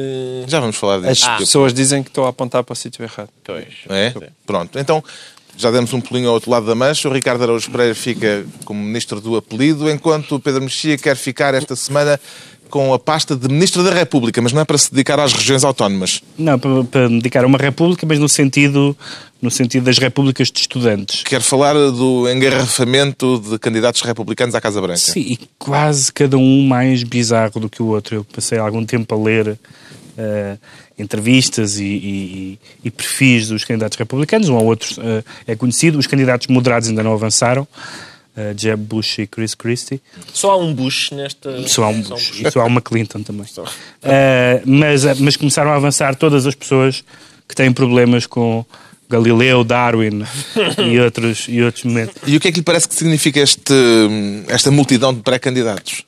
[0.49, 1.25] Já vamos falar disso.
[1.25, 1.37] As ah.
[1.39, 3.31] pessoas dizem que estou a apontar para o sítio errado.
[3.45, 3.67] Pois.
[3.89, 4.13] É?
[4.45, 4.79] Pronto.
[4.79, 5.03] Então.
[5.59, 7.09] Já demos um pulinho ao outro lado da mancha.
[7.09, 11.55] O Ricardo Araújo Pereira fica como ministro do apelido, enquanto o Pedro Mexia quer ficar
[11.55, 12.21] esta semana
[12.71, 15.65] com a pasta de Ministro da República, mas não é para se dedicar às regiões
[15.65, 16.21] autónomas.
[16.39, 18.97] Não, para, para dedicar a uma república, mas no sentido
[19.41, 21.23] no sentido das repúblicas de estudantes.
[21.23, 24.99] Quer falar do engarrafamento de candidatos republicanos à Casa Branca.
[24.99, 28.17] Sim, e quase cada um mais bizarro do que o outro.
[28.17, 30.59] Eu passei algum tempo a ler uh,
[30.99, 36.07] entrevistas e, e, e, perfis dos candidatos republicanos, um ou outro uh, é conhecido, os
[36.07, 37.69] candidatos moderados ainda não avançaram.
[38.37, 40.01] Uh, Jeb Bush e Chris Christie.
[40.31, 41.67] Só há um Bush nesta.
[41.67, 42.41] Só há um Bush.
[42.41, 43.47] E só há uma Clinton também.
[43.47, 43.65] Uh,
[44.67, 47.03] mas, mas começaram a avançar todas as pessoas
[47.49, 48.65] que têm problemas com
[49.09, 50.25] Galileu, Darwin
[50.79, 52.15] e outros, e outros momentos.
[52.27, 53.75] E o que é que lhe parece que significa este,
[54.49, 56.05] esta multidão de pré-candidatos?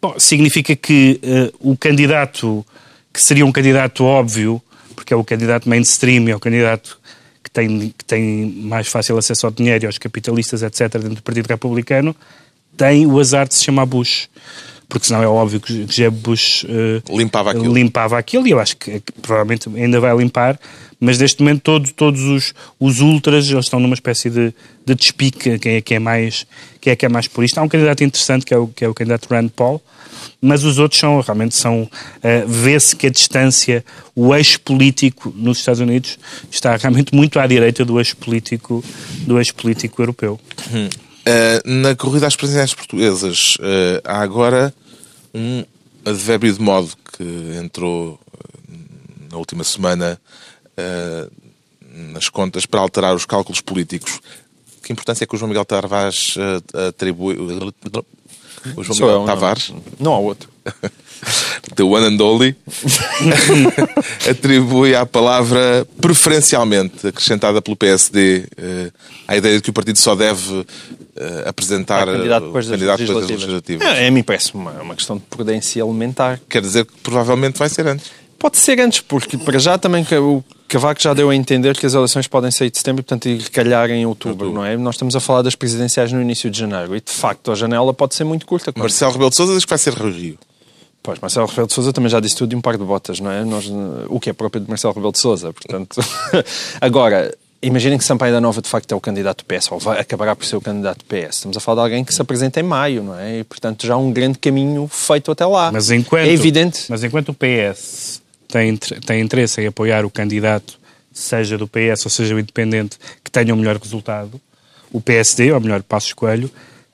[0.00, 2.64] Bom, significa que uh, o candidato,
[3.12, 4.62] que seria um candidato óbvio,
[4.94, 6.98] porque é o candidato mainstream, é o candidato
[7.50, 11.46] que tem, que tem mais fácil acesso ao dinheiro, aos capitalistas, etc., dentro do Partido
[11.46, 12.14] Republicano,
[12.76, 14.28] tem o azar de se chamar Bush
[14.90, 17.72] porque senão é óbvio que Jeb Bush uh, limpava, aquilo.
[17.72, 20.58] limpava aquilo e eu acho que, que, provavelmente ainda vai limpar,
[21.00, 25.58] mas neste momento todo, todos os, os ultras eles estão numa espécie de, de despique
[25.58, 26.46] quem é que é mais
[26.80, 27.58] quem é que é mais por isto.
[27.58, 29.80] Há um candidato interessante que é o, que é o candidato Rand Paul,
[30.40, 31.88] mas os outros são realmente são uh,
[32.46, 33.84] vê-se que a distância,
[34.14, 36.18] o eixo político nos Estados Unidos
[36.50, 38.84] está realmente muito à direita do eixo político
[39.26, 40.38] do eixo político europeu.
[40.72, 40.88] Hum.
[41.20, 44.74] Uh, na corrida às presidenciais portuguesas uh, há agora
[45.34, 45.64] um
[46.04, 48.18] advérbio de modo que entrou
[49.30, 50.18] na última semana
[50.80, 51.30] uh,
[52.12, 54.20] nas contas para alterar os cálculos políticos.
[54.82, 57.36] Que importância é que o João Miguel Tavares uh, atribui.
[57.36, 59.70] O João Miguel eu, Tavares?
[59.70, 60.48] Não, não há outro.
[61.74, 62.56] The one and only,
[64.28, 68.92] atribui à palavra preferencialmente, acrescentada pelo PSD, uh,
[69.28, 70.66] a ideia de que o partido só deve uh,
[71.46, 73.40] apresentar é, candidato depois das candidato legislativas.
[73.40, 73.86] legislativas.
[73.86, 76.40] É, a mim parece uma, uma questão de prudência elementar.
[76.48, 78.10] Quer dizer que provavelmente vai ser antes.
[78.40, 81.92] Pode ser antes, porque para já também o Cavaco já deu a entender que as
[81.92, 84.78] eleições podem sair de setembro e, portanto, ir calhar em outubro, outubro, não é?
[84.78, 87.92] Nós estamos a falar das presidenciais no início de janeiro e, de facto, a janela
[87.92, 88.72] pode ser muito curta.
[88.74, 90.38] Marcelo Rebelo de Sousa diz que vai ser Rio.
[91.02, 93.30] Pois, Marcelo Rebelo de Sousa também já disse tudo de um par de botas, não
[93.30, 93.44] é?
[93.44, 93.70] Nós,
[94.08, 96.00] o que é próprio de Marcelo Rebelo de Sousa, portanto...
[96.80, 100.34] Agora, imaginem que Sampaio da Nova de facto é o candidato PS, ou vai, acabará
[100.34, 101.36] por ser o candidato PS.
[101.36, 103.40] Estamos a falar de alguém que se apresenta em maio, não é?
[103.40, 105.70] E, portanto, já há um grande caminho feito até lá.
[105.70, 106.86] Mas enquanto, é evidente...
[106.88, 110.78] Mas enquanto o PS tem, tem interesse em apoiar o candidato,
[111.12, 114.40] seja do PS ou seja o independente, que tenha o melhor resultado,
[114.92, 116.50] o PSD, ou melhor, Passos Coelho,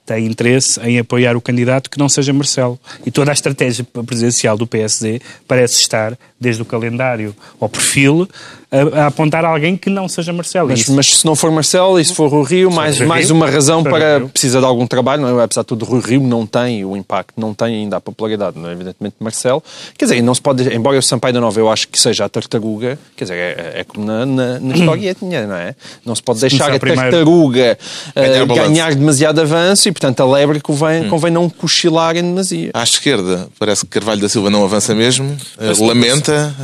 [0.07, 2.79] tem interesse em apoiar o candidato que não seja Marcelo.
[3.05, 8.29] E toda a estratégia presidencial do PSD parece estar, desde o calendário ao perfil,
[8.71, 10.69] a, a apontar alguém que não seja Marcelo.
[10.69, 13.27] Mas, Isso- mas se não for Marcelo e se for Rui Rio, mais, Rui mais
[13.27, 14.21] Rio, uma razão para.
[14.33, 15.45] Precisa de algum trabalho, não é?
[15.45, 18.69] Apesar de tudo, Rui Rio não tem o impacto, não tem ainda a popularidade, não
[18.69, 18.73] é?
[18.73, 19.63] Evidentemente, Marcelo.
[19.97, 20.75] Quer dizer, não se pode.
[20.75, 23.85] Embora o Sampaio da Nova eu acho que seja a tartaruga, quer dizer, é, é
[23.85, 25.75] como na, na, na historietinha, não é?
[26.05, 27.79] Não se pode deixar começar a primeiro- tartaruga
[28.15, 28.69] Ganhar eh, balanço.
[28.71, 32.71] ganhar demasiado avanço e, portanto, a lebre convém, convém não cochilar em demasia.
[32.75, 35.37] À esquerda, parece que Carvalho da Silva não avança mesmo.
[35.59, 36.55] Eh, lamenta.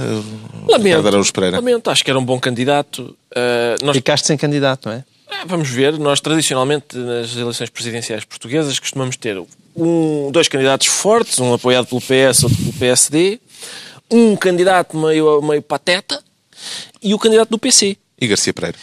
[1.33, 1.57] Pereira.
[1.57, 3.17] Lamento, acho que era um bom candidato.
[3.31, 5.05] Uh, nós Ficaste sem candidato, não é?
[5.31, 9.41] Ah, Vamos ver, nós tradicionalmente nas eleições presidenciais portuguesas costumamos ter
[9.77, 13.41] um, dois candidatos fortes, um apoiado pelo PS, outro pelo PSD,
[14.11, 16.23] um candidato meio, meio pateta
[17.03, 17.97] e o candidato do PC.
[18.21, 18.77] E Garcia Pereira.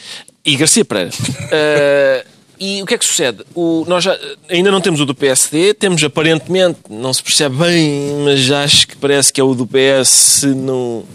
[0.44, 1.12] E Garcia Pereira.
[1.52, 2.26] Ah,
[2.60, 3.44] e o que é que sucede?
[3.56, 4.20] O- nós já-
[4.50, 8.98] ainda não temos o do PSD, temos aparentemente, não se percebe bem, mas acho que
[8.98, 11.06] parece que é o do PS se não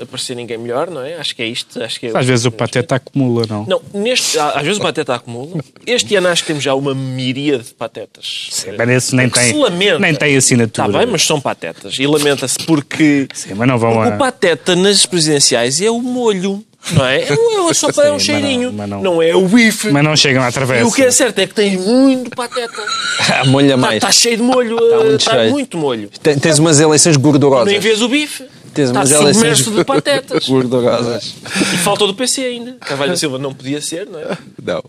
[0.00, 1.14] aparecer ninguém melhor, não é?
[1.16, 1.82] Acho que é isto.
[1.82, 3.64] Acho que é Às vezes o pateta acumula, não?
[3.66, 5.60] não, neste, às vezes o pateta acumula.
[5.86, 8.48] Este ano acho que temos já uma miríade de patetas.
[8.50, 9.98] Sim, mas esse nem Que tem, se lamenta.
[9.98, 10.86] nem tem assinatura.
[10.88, 11.94] Está bem, mas são patetas.
[11.98, 14.08] E lamenta-se porque Sim, mas não vão a...
[14.08, 16.64] o pateta nas presidenciais é o molho.
[16.92, 17.22] Não é?
[17.22, 18.68] É, um- é só para um mas cheirinho.
[18.70, 19.90] não- mas não- não é o bife.
[19.90, 20.86] Mas não chegam à E travessa.
[20.86, 22.74] o que é certo é que tem muito pateta.
[23.32, 23.94] Ah, molha Está, mais.
[23.96, 24.76] está cheio de molho.
[24.78, 25.50] Está muito Está cheio.
[25.50, 26.10] muito molho.
[26.22, 27.72] Tem- Tens umas eleições gordurosas.
[27.72, 28.44] Nem vês o bife.
[28.74, 30.48] Tens Está umas eleições submerso de patetas.
[30.48, 31.34] gordurosas.
[31.72, 32.76] E falta o do PC ainda.
[32.80, 34.36] Carvalho da Silva não podia ser, não é?
[34.62, 34.82] Não.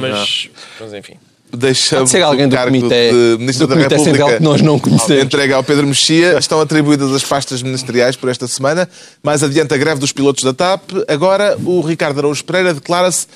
[0.00, 0.48] Mas,
[0.80, 1.14] mas enfim.
[1.52, 5.24] Deixamos ser alguém do comitê- de Ministro do da República Central que nós não conhecemos.
[5.24, 6.36] Entregue ao Pedro Mexia.
[6.38, 8.88] Estão atribuídas as pastas ministeriais por esta semana.
[9.22, 10.82] Mais adiante a greve dos pilotos da TAP.
[11.08, 13.26] Agora o Ricardo Araújo Pereira declara-se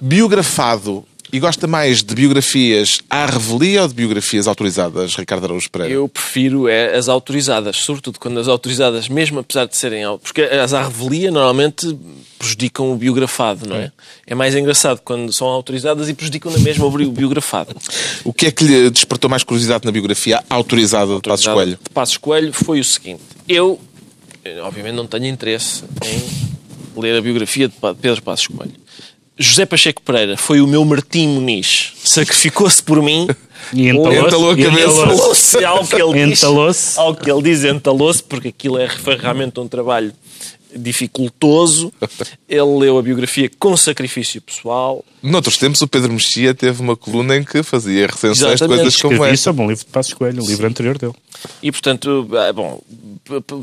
[0.00, 1.04] biografado.
[1.30, 5.92] E gosta mais de biografias à revelia ou de biografias autorizadas, Ricardo Araújo Pereira?
[5.92, 10.04] Eu prefiro é as autorizadas, sobretudo quando as autorizadas, mesmo apesar de serem.
[10.22, 11.94] Porque as à revelia normalmente
[12.38, 13.92] prejudicam o biografado, não é?
[14.26, 17.76] É mais engraçado quando são autorizadas e prejudicam na mesma o bi- biografado.
[18.24, 21.78] O que é que lhe despertou mais curiosidade na biografia autorizada de Passos Coelho?
[21.82, 23.78] De Passos Coelho foi o seguinte: eu,
[24.44, 28.72] eh, obviamente, não tenho interesse em ler a biografia de Pedro Passos Coelho.
[29.38, 33.28] José Pacheco Pereira foi o meu Martim Muniz, sacrificou-se por mim.
[33.72, 34.26] E entalou-se.
[34.26, 34.88] Entalou a cabeça.
[34.88, 35.64] entalou-se.
[35.64, 36.38] Ao que ele diz.
[36.38, 36.98] Entalou-se.
[36.98, 40.12] Ao que ele diz, entalou-se, porque aquilo é, foi realmente um trabalho
[40.74, 41.92] dificultoso.
[42.48, 45.04] Ele leu a biografia com sacrifício pessoal.
[45.22, 48.80] Noutros tempos, o Pedro Mexia teve uma coluna em que fazia recensões de Exatamente.
[48.82, 49.44] coisas como Escrevi esta.
[49.44, 51.12] sobre um livro de Passos Coelho, o livro anterior dele.
[51.62, 52.80] E, portanto, ah, bom,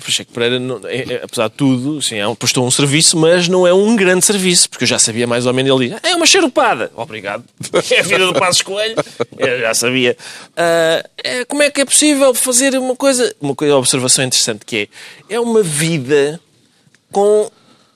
[0.03, 3.65] Pacheco Pereira, é- é- apesar de tudo, sim, é um, prestou um serviço, mas não
[3.65, 5.71] é um grande serviço, porque eu já sabia mais ou menos.
[5.81, 6.91] Ele diz, é uma charupada.
[6.95, 7.43] Obrigado.
[7.91, 8.95] É a vida do Passos Coelho.
[9.37, 10.17] Eu já sabia.
[10.57, 13.33] Ah, é, como é que é possível fazer uma coisa...
[13.39, 14.89] Uma coisa, uma observação interessante que
[15.29, 16.39] é, é uma vida
[17.15, 17.49] com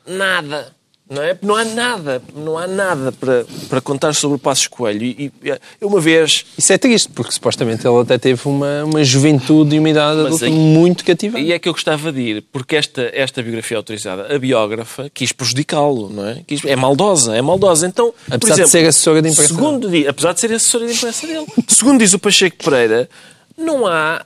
[0.07, 0.71] nada.
[1.09, 1.37] Não, é?
[1.41, 5.03] não há nada, não há nada para, para contar sobre o Passos Coelho.
[5.03, 9.75] E, e, uma vez Isso é triste, porque supostamente ele até teve uma, uma juventude
[9.75, 11.43] e uma idade adulta aí- muito cativante.
[11.43, 15.31] E é que eu gostava de ir, porque esta, esta biografia autorizada, a biógrafa, quis
[15.31, 16.43] prejudicá-lo, não é?
[16.45, 17.87] Quis- é maldosa, é maldosa.
[17.87, 21.27] Então, Apesar de exemplo, ser assessora de imprensa Segundo apesar de ser assessora de imprensa
[21.27, 21.45] dele.
[21.67, 23.09] segundo diz o Pacheco Pereira,
[23.57, 24.23] não há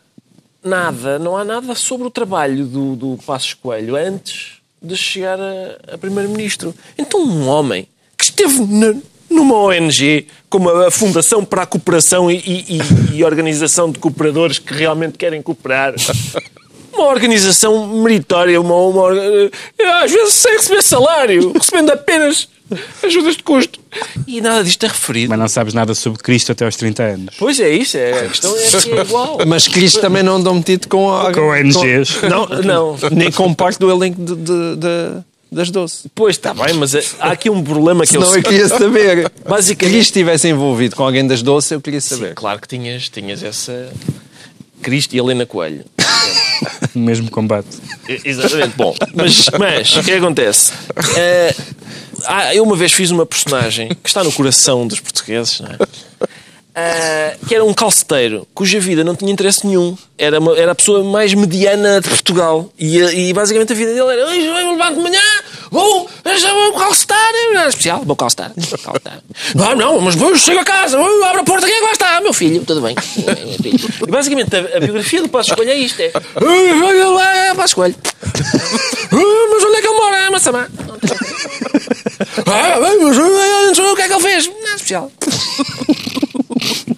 [0.62, 5.93] nada, não há nada sobre o trabalho do, do Passos Coelho antes de chegar a,
[5.93, 6.76] a primeiro-ministro.
[6.98, 8.96] Então, um homem que esteve na-
[9.30, 12.80] numa ONG como a Fundação para a Cooperação e, e-
[13.17, 15.96] e- Organização de Cooperadores que realmente querem cooperar.
[16.93, 19.50] Uma organização meritória, uma, uma eh,
[20.04, 22.48] às vezes sem receber salário, recebendo apenas
[23.03, 23.79] ajudas de custo.
[24.27, 25.29] E nada disto é referido.
[25.29, 27.36] Mas não sabes nada sobre Cristo até aos 30 anos.
[27.38, 29.38] Pois é isso, é, a questão é que é igual.
[29.47, 32.21] Mas Cristo também não andou metido com, a, Com ONGs.
[32.29, 32.97] Não, não.
[33.12, 36.09] nem com parte do elenco de, de- de- das doce.
[36.15, 39.31] Pois está bem, mas é- há aqui um problema que Senão eu eu queria saber.
[39.47, 42.33] Basicamente- Se Cristo estivesse envolvido com alguém das doces, eu queria saber.
[42.33, 43.91] Claro que tinhas, tinhas essa.
[44.81, 45.86] Cristo e Helena Coelho.
[46.95, 47.67] No mesmo combate.
[48.25, 48.73] Exatamente.
[48.75, 50.71] Bom, mas, mas o que acontece?
[51.15, 51.55] Eh,
[52.25, 55.77] ah, eu uma vez fiz uma personagem que está no coração dos portugueses, não é?
[56.75, 59.95] Ah, que era um calceteiro cuja vida não tinha interesse nenhum.
[60.17, 62.67] Era, uma- era a pessoa mais mediana de Portugal.
[62.79, 65.21] E, e basicamente a vida dele era: "Hoje eu levanto de manhã,
[65.69, 67.19] vou, vou calcetar.
[67.51, 68.51] Era especial, vou calcetar.
[68.55, 68.99] vou.
[69.53, 71.91] Não, não, mas depois chego a casa, vou, abro a porta, quem é que lá
[71.91, 72.21] está?
[72.21, 72.95] Meu filho, tudo bem.
[74.07, 77.65] E basicamente a, a biografia do Passo Escolho é isto: é "Ah, olha lá, Passo
[77.67, 77.95] Escolho.
[78.03, 80.17] Ah, mas onde é que ele mora?
[80.17, 80.67] É Massamá.
[82.48, 84.48] Ah, ah, o que é que ele fez?
[84.48, 85.12] Nada especial.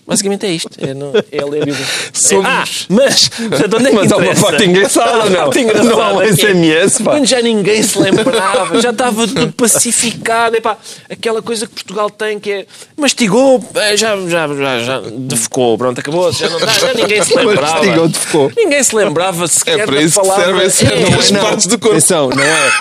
[0.07, 0.69] Basicamente é isto.
[0.79, 1.85] É, não, é ler a Bíblia.
[2.13, 4.45] Somos- Ah, mas, portanto, onde é que Mas há uma interessa?
[4.45, 5.35] parte engraçada, não?
[5.43, 7.11] parte engraçada Não há um que é, SMS, pá.
[7.11, 10.55] Quando já ninguém se lembrava, já estava tudo pacificado.
[10.55, 10.77] Epá,
[11.09, 15.99] aquela coisa que Portugal tem que é mastigou, eh, já, já, já, já defecou, pronto,
[15.99, 17.73] acabou, já não dá, já ninguém se lembrava.
[17.77, 18.51] Mastigou, defecou.
[18.55, 20.69] Ninguém se lembrava sequer É para da isso que palavra.
[20.69, 21.97] servem É, as não é, partes do corpo.
[21.97, 22.71] Atenção, não é?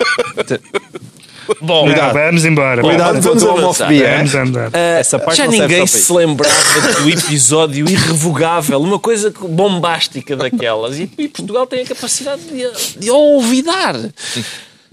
[1.60, 2.82] Bom, Não, vamos embora.
[2.82, 4.16] Cuidado vamos com a homofobia.
[4.16, 4.70] Vamos andar.
[4.72, 6.54] Ah, Essa parte já ninguém se lembrava
[7.02, 10.98] do episódio irrevogável, uma coisa bombástica daquelas.
[10.98, 13.94] E, e Portugal tem a capacidade de, de olvidar.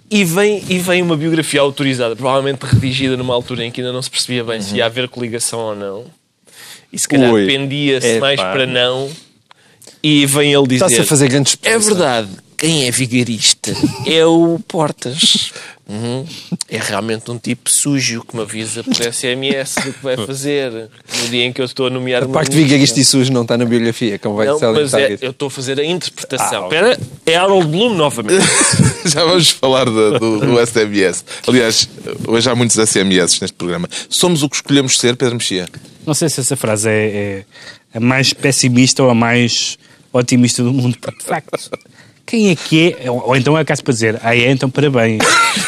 [0.10, 4.02] E vem, e vem uma biografia autorizada, provavelmente redigida numa altura em que ainda não
[4.02, 6.06] se percebia bem se ia haver coligação ou não.
[6.92, 8.20] E se calhar pendia-se Epá.
[8.20, 9.10] mais para não.
[10.04, 13.74] E vem ele dizer: Está-se a fazer grandes É verdade, quem é vigarista
[14.06, 15.54] é o Portas.
[15.92, 16.26] Uhum.
[16.70, 21.30] É realmente um tipo sujo que me avisa por SMS do que vai fazer no
[21.30, 23.66] dia em que eu estou a nomear A parte vigarista e sujo não está na
[23.66, 26.64] biografia, como vai Não, ser mas é, eu estou a fazer a interpretação.
[26.64, 28.46] Espera, é Harold Bloom novamente.
[29.06, 31.26] Já vamos falar do, do, do SMS.
[31.46, 31.90] Aliás,
[32.26, 33.90] hoje há muitos SMS neste programa.
[34.08, 35.68] Somos o que escolhemos ser, Pedro Mexia.
[36.06, 37.46] Não sei se essa frase é, é
[37.94, 39.78] a mais pessimista ou a mais
[40.14, 41.70] otimista do mundo, porque de facto.
[42.32, 43.12] Quem é que é?
[43.12, 45.22] Ou ou então é caso para dizer, ah, é, então parabéns.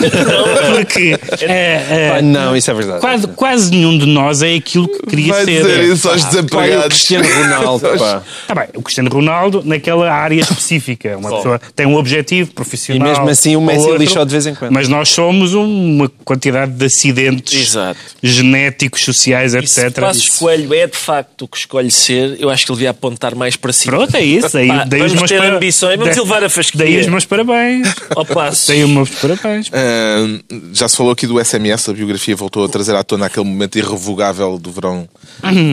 [0.75, 3.01] Porque é, é, Pá, não, isso é verdade.
[3.01, 5.61] quase, quase nenhum de nós é aquilo que queria Vai ser.
[5.61, 6.83] dizer isso aos Pá, o.
[6.89, 8.23] Cristiano Ronaldo, pá.
[8.47, 11.17] Tá bem, o Cristiano Ronaldo naquela área específica.
[11.17, 13.07] Uma pessoa tem um objetivo profissional.
[13.07, 14.71] E mesmo assim o Messi outro, lixa-o de vez em quando.
[14.71, 17.99] Mas nós somos uma quantidade de acidentes Exato.
[18.21, 19.99] genéticos, sociais, E se etc.
[19.99, 23.35] Passos Coelho é de facto o que escolhe ser, eu acho que ele devia apontar
[23.35, 23.97] mais para cima.
[23.97, 24.49] Pronto, é isso.
[24.53, 26.79] Daí, Pá, daí vamos ter para- ambições, vamos levar a fasquia.
[26.79, 27.93] Daí os meus parabéns.
[28.15, 28.67] Ao passo.
[28.71, 29.69] Daí os meus parabéns.
[29.73, 30.41] Ah,
[30.73, 33.77] já se falou aqui do SMS, a biografia voltou a trazer à tona aquele momento
[33.77, 35.07] irrevogável do verão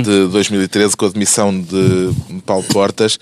[0.02, 2.10] de 2013 com a demissão de
[2.44, 3.18] Paulo Portas.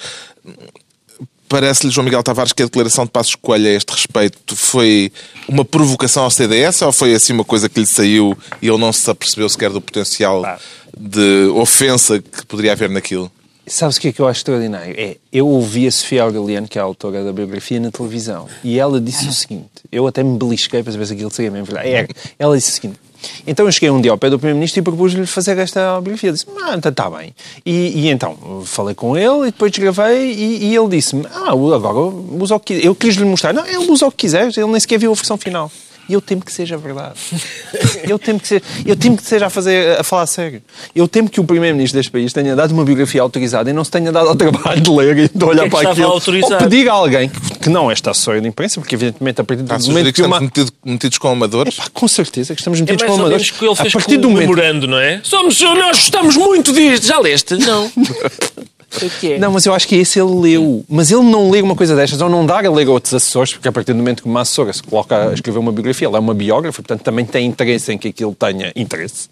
[1.49, 5.11] Parece-lhe, João Miguel Tavares, que a declaração de Passos Coelho a este respeito foi
[5.49, 8.93] uma provocação ao CDS ou foi assim uma coisa que lhe saiu e ele não
[8.93, 10.43] se apercebeu sequer do potencial
[10.99, 13.33] de ofensa que poderia haver naquilo?
[13.69, 14.95] Sabes o que é que eu acho extraordinário?
[14.97, 18.79] É, eu ouvi a Sofia Aureliano, que é a autora da biografia, na televisão, e
[18.79, 21.89] ela disse o seguinte, eu até me belisquei para saber se aquilo seria mesmo verdade.
[21.89, 22.99] É, ela disse o seguinte,
[23.47, 26.33] então eu cheguei um dia ao pé do Primeiro-Ministro e propus-lhe fazer esta biografia.
[26.33, 27.35] Disse, ah, então está bem.
[27.67, 31.99] E, e então, falei com ele e depois gravei e, e ele disse-me, ah, agora
[31.99, 34.99] usa o que Eu quis-lhe mostrar, não, ele usa o que quiseres, ele nem sequer
[34.99, 35.71] viu a versão final.
[36.09, 37.19] E eu temo que seja verdade.
[38.05, 40.63] Eu temo que seja, eu temo que seja a, fazer, a falar a sério.
[40.95, 43.91] Eu temo que o Primeiro-Ministro deste país tenha dado uma biografia autorizada e não se
[43.91, 46.07] tenha dado ao trabalho de ler e de olhar que para aquilo.
[46.09, 46.55] autorizado?
[46.55, 49.63] Ou pedir a alguém que, não é esta assessora de imprensa, porque evidentemente a partir
[49.63, 50.37] do Está a momento que que uma...
[50.37, 51.75] estamos metido- metidos com amadores?
[51.75, 53.51] Pá, com certeza que estamos É metidos mais com ou amadores.
[53.51, 54.49] que ele fez a partir com do o momento...
[54.49, 55.21] memorando, não é?
[55.23, 57.07] Somos, nós gostamos muito disto.
[57.07, 57.55] Já leste?
[57.57, 57.91] Não.
[58.91, 59.39] Que é.
[59.39, 60.85] Não, mas eu acho que esse ele leu.
[60.89, 63.53] Mas ele não lê uma coisa destas, ou não dar a ler a outros assessores,
[63.53, 66.17] porque a partir do momento que uma assessora se coloca a escrever uma biografia, ela
[66.17, 69.29] é uma biógrafa, portanto também tem interesse em que aquilo tenha interesse.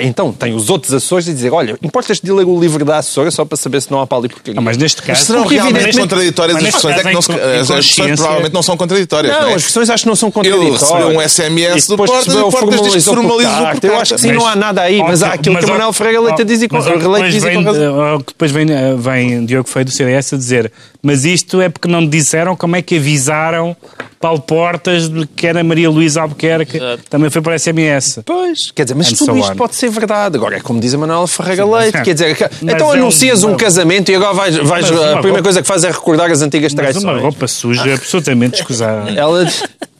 [0.00, 3.30] Então tem os outros assessores a dizer: olha, importas de ler o livro da assessora
[3.30, 4.54] só para saber se não há pau e porcaria.
[4.54, 5.24] Não, mas neste caso.
[5.24, 7.04] Serão Porque realmente evidentemente- contraditórias mas as neste versões?
[7.04, 9.32] É que não se- as provavelmente não são contraditórias.
[9.34, 9.54] Não, não é?
[9.54, 10.80] as versões acho que não são contraditórias.
[10.80, 13.14] recebeu um SMS E do depois Portas e o o Portas diz que se formalizou
[13.14, 13.86] por formalizou por carta.
[13.86, 15.92] Eu acho que sim, Mas- não há nada aí, mas há aquilo que o Manuel
[15.92, 17.98] Ferreira Leite diz e com mas, e razão.
[17.98, 21.86] ó, Depois vem, eh, vem Diogo Feio do CDS a dizer mas isto é porque
[21.88, 23.76] não disseram como é que avisaram
[24.24, 26.78] Paulo Portas de que era Maria Luísa Albuquerque.
[26.78, 27.02] Exato.
[27.10, 28.20] Também foi por SMS.
[28.24, 29.56] Pois, quer dizer, mas And tudo so isto on.
[29.56, 30.36] pode ser verdade.
[30.38, 32.96] Agora é como diz a Manuela Ferreira Leite, mas- quer dizer, que- mas então é
[32.96, 35.84] anuncias um, uma- casamento e agora vais, vais Mas a primeira roupa- coisa que fazes
[35.84, 37.04] é recordar as antigas Mas traições.
[37.04, 39.12] uma roupa suja absolutamente escusável.
[39.14, 39.46] Ela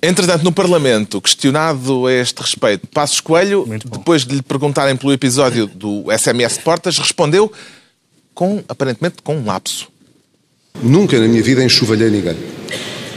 [0.02, 5.66] Entretanto, no Parlamento, questionado a este respeito, Passos Coelho, depois de lhe perguntarem pelo episódio
[5.66, 7.52] do SMS Portas, respondeu
[8.34, 9.88] com, aparentemente, com um lapso.
[10.82, 12.36] Nunca na minha vida enxovalhei ninguém.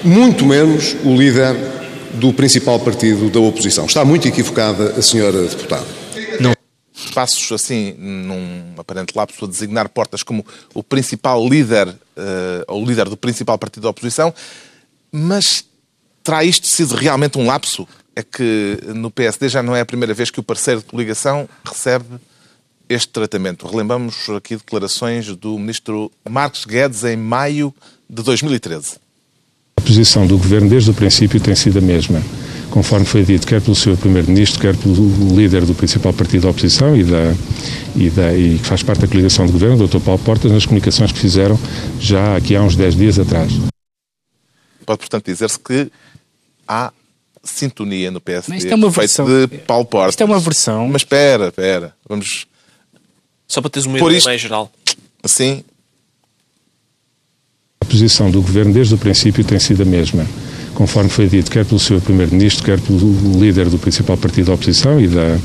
[0.08, 1.54] Muito menos o líder
[2.14, 3.86] do principal partido da oposição.
[3.86, 5.86] Está muito equivocada a senhora deputada.
[7.14, 12.86] Passos, assim, num aparente lapso, a designar Portas como o principal líder, eh, ou o
[12.86, 14.34] líder do principal partido da oposição,
[15.12, 15.66] mas
[16.24, 17.86] terá isto sido realmente um lapso?
[18.16, 21.50] É que no PSD já não é a primeira vez que o parceiro de coligação
[21.66, 22.16] recebe
[22.88, 23.68] este tratamento.
[23.68, 27.76] Relembramos aqui declarações do ministro Marcos Guedes em maio
[28.10, 29.06] de 2013.
[29.78, 32.22] A posição do Governo desde o princípio tem sido a mesma,
[32.72, 33.96] conforme foi dito quer pelo Sr.
[33.98, 34.96] Primeiro-Ministro, quer pelo
[35.36, 37.34] líder do principal partido da oposição e, da,
[37.96, 40.00] e, da, e que faz parte da coligação de Governo, o Dr.
[40.00, 41.58] Paulo Portas, nas comunicações que fizeram
[42.00, 43.52] já aqui há uns 10 dias atrás.
[44.86, 45.92] Pode, portanto, dizer-se que
[46.68, 46.92] há
[47.44, 50.14] sintonia no PSD Mas isto é uma versão- de Paulo Portas.
[50.14, 50.88] Isto é uma versão.
[50.88, 51.94] Mas espera, espera.
[52.10, 52.46] Vamos...
[53.48, 54.72] Só para teres uma ideia isto- mais geral.
[55.24, 55.28] A
[57.88, 60.26] posição do Governo desde o princípio tem sido a mesma,
[60.74, 62.02] conforme foi dito quer pelo Sr.
[62.02, 63.00] Primeiro-Ministro, quer pelo
[63.40, 65.38] líder do principal partido da oposição e, da,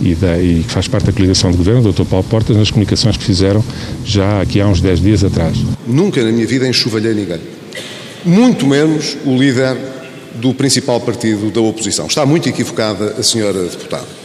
[0.00, 2.04] e, da, e que faz parte da coligação de Governo, Dr.
[2.04, 3.64] Paulo Portas, nas comunicações que fizeram
[4.04, 5.56] já aqui há uns 10 dias atrás.
[5.86, 7.40] Nunca na minha vida enxovalhei ninguém.
[8.24, 9.76] Muito menos o líder
[10.34, 12.06] do principal partido da oposição.
[12.06, 14.17] Está muito equivocada a senhora deputada.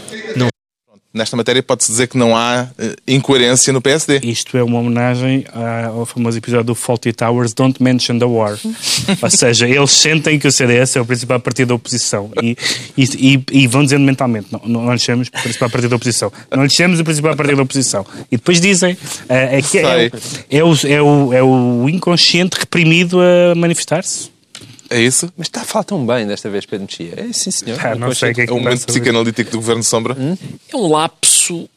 [1.14, 4.20] Nesta matéria pode-se dizer que não há eh, incoerência no PSD.
[4.24, 5.46] Isto é uma homenagem
[5.94, 8.58] ao famoso episódio do Faulty Towers, Don't Mention the War.
[9.22, 12.58] Ou seja, eles sentem que o CDS é o principal partido da oposição e,
[12.98, 13.04] e,
[13.36, 16.32] e- e vão dizendo mentalmente, não, não, não lhe chamamos o principal partido da oposição,
[16.52, 18.06] não lhe chamamos o principal partido da oposição.
[18.32, 18.98] E depois dizem,
[19.30, 20.12] eh, é, que é,
[20.50, 24.33] é, o, é, o, é o inconsciente reprimido a manifestar-se.
[24.90, 25.32] É isso?
[25.38, 27.14] Mas está a falar tão bem desta vez, Pedro Mexia.
[27.18, 27.80] É sim, senhor.
[27.84, 30.16] Ah, não sei o que é É um me momento psicanalítico do Governo Sombra.
[30.72, 31.68] É um lapso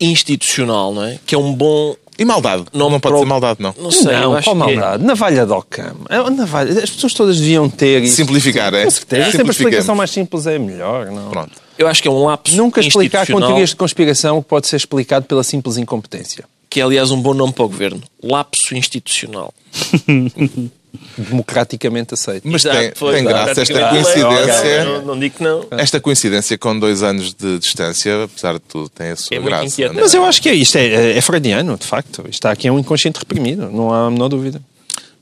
[0.00, 1.18] institucional, não é?
[1.26, 1.94] Que é um bom.
[2.18, 2.64] E maldade.
[2.72, 3.74] Não, Nome pode para o- ser maldade, não.
[3.78, 5.04] Não sei, não, acho qual é- maldade?
[5.04, 5.96] Navalha do Ocam.
[6.08, 6.82] É, navalha.
[6.82, 8.16] As pessoas todas deviam ter isso.
[8.16, 8.84] Simplificar, é?
[8.84, 9.30] Com certeza.
[9.32, 11.06] Sempre a explicação mais simples é melhor.
[11.10, 11.28] Não?
[11.28, 11.52] Pronto.
[11.78, 14.76] Eu acho que é um lapso Nunca explicar com teorias de conspiração que pode ser
[14.76, 16.44] explicado pela simples incompetência.
[16.70, 18.02] que é aliás um bom nome para o governo.
[18.22, 19.52] Lapso institucional.
[21.16, 22.46] Democraticamente aceito.
[22.46, 24.84] Mas Exato, tem, foi, tem graça esta coincidência.
[24.84, 25.66] Não, não digo que não.
[25.70, 29.82] Esta coincidência com dois anos de distância, apesar de tudo, tem a sua É graça.
[29.82, 29.92] é?
[29.92, 32.24] Mas eu acho que é, isto é, é freudiano, de facto.
[32.28, 34.60] Está aqui é um inconsciente reprimido, não há a menor dúvida.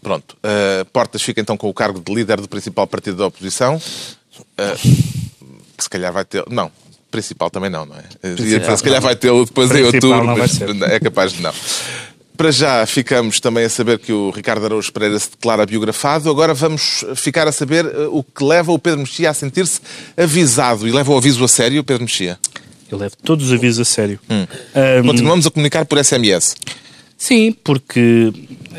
[0.03, 0.37] Pronto.
[0.45, 3.77] Uh, Portas fica então com o cargo de líder do principal partido da oposição.
[3.77, 5.25] Uh,
[5.77, 6.45] que se calhar vai ter.
[6.49, 6.71] Não,
[7.11, 8.35] principal também não, não é?
[8.35, 10.61] Dizer, se calhar vai tê-lo depois em Principal outubro, mas
[10.91, 11.53] é capaz de não.
[12.37, 16.29] Para já ficamos também a saber que o Ricardo Araújo Pereira se declara biografado.
[16.29, 19.81] Agora vamos ficar a saber uh, o que leva o Pedro Mexia a sentir-se
[20.17, 20.89] avisado.
[20.89, 22.37] E leva o aviso a sério, Pedro Mexia?
[22.91, 24.19] Eu levo todos os avisos a sério.
[24.29, 24.47] Hum.
[24.75, 26.57] Ahm, Continuamos a comunicar por SMS.
[27.17, 28.33] Sim, porque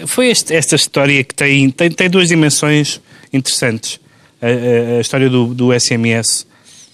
[0.05, 2.99] foi este- esta história que tem, tem, tem duas dimensões
[3.31, 3.99] interessantes.
[4.41, 6.45] A, a- a história do, do SMS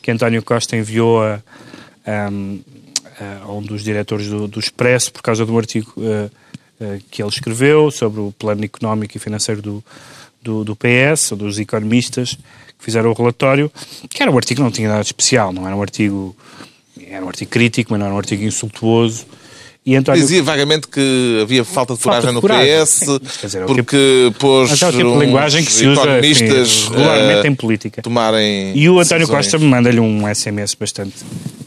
[0.01, 1.41] que António Costa enviou a,
[2.05, 2.29] a-
[3.51, 6.29] um dos diretores do, do Expresso por causa do artigo eh, eh,
[7.09, 9.83] que ele escreveu sobre o plano económico e financeiro do,
[10.41, 12.35] do, do PS, dos economistas
[12.77, 13.71] que fizeram o relatório,
[14.09, 16.35] que era um artigo que não tinha nada de especial, não era um artigo,
[17.07, 19.25] era um artigo crítico, mas não era um artigo insultuoso.
[19.83, 22.39] E António Dizia vagamente que havia falta de coragem no.
[22.41, 22.99] PS,
[23.41, 26.69] dizer, é tipo- porque pôs Mas é o tipo de linguagem que se usa economistas
[26.69, 28.01] enfim, regularmente eh, em política.
[28.03, 29.51] tomarem E o António decisões.
[29.51, 31.15] Costa manda-lhe um SMS bastante,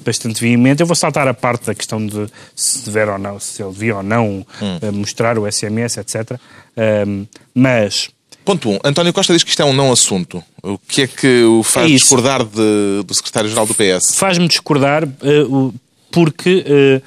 [0.05, 0.81] bastante veemente.
[0.81, 3.97] Eu vou saltar a parte da questão de se dever ou não, se ele devia
[3.97, 4.79] ou não Hum.
[4.81, 6.39] eh, mostrar o SMS, etc.
[6.77, 8.11] Ahm, mas
[8.45, 8.75] Ponto 1.
[8.75, 10.45] Um, António Costa diz que isto é um não assunto.
[10.63, 14.15] O que é que o faz É discordar de- do secretário-geral do PS?
[14.17, 15.05] faz-me discordar
[15.49, 15.73] o-
[16.15, 17.03] porque, eh,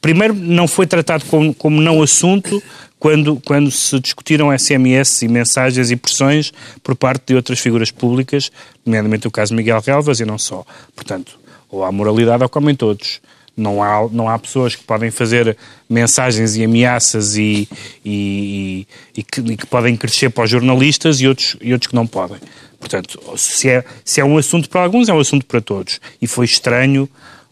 [0.00, 2.60] primeiro, não foi tratado como, como não assunto
[2.98, 8.50] quando, quando se discutiram SMS e mensagens e pressões por parte de outras figuras públicas,
[8.84, 10.66] nomeadamente o caso Miguel Relvas e não só.
[10.96, 11.38] Portanto,
[11.70, 13.20] ou há moralidade ou comem todos.
[13.56, 15.56] Não há, não há pessoas que podem fazer
[15.88, 17.68] mensagens e ameaças e,
[18.04, 21.94] e, e que, e que podem crescer para os jornalistas e outros, e outros que
[21.94, 22.38] não podem.
[22.80, 26.00] Portanto, se é, se é um assunto para alguns, é um assunto para todos.
[26.20, 27.08] E foi estranho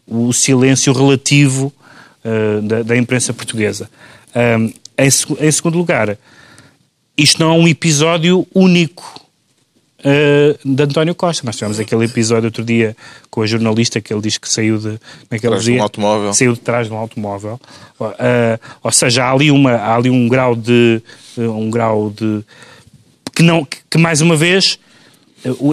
[0.07, 1.73] o silêncio relativo
[2.25, 3.89] uh, da, da imprensa portuguesa.
[4.35, 5.09] Um, em,
[5.41, 6.17] em segundo lugar,
[7.17, 9.21] isto não é um episódio único
[10.01, 11.45] uh, de António Costa.
[11.45, 12.97] Nós tivemos aquele episódio outro dia
[13.31, 14.89] com a jornalista que ele diz que saiu de.
[14.89, 16.35] Como é que ele de um automóvel.
[16.35, 17.61] Saiu de trás de um automóvel.
[17.99, 21.01] Uh, ou seja, há ali, uma, há ali um grau de.
[21.39, 22.43] um grau de.
[23.35, 24.79] que, não, que, que mais uma vez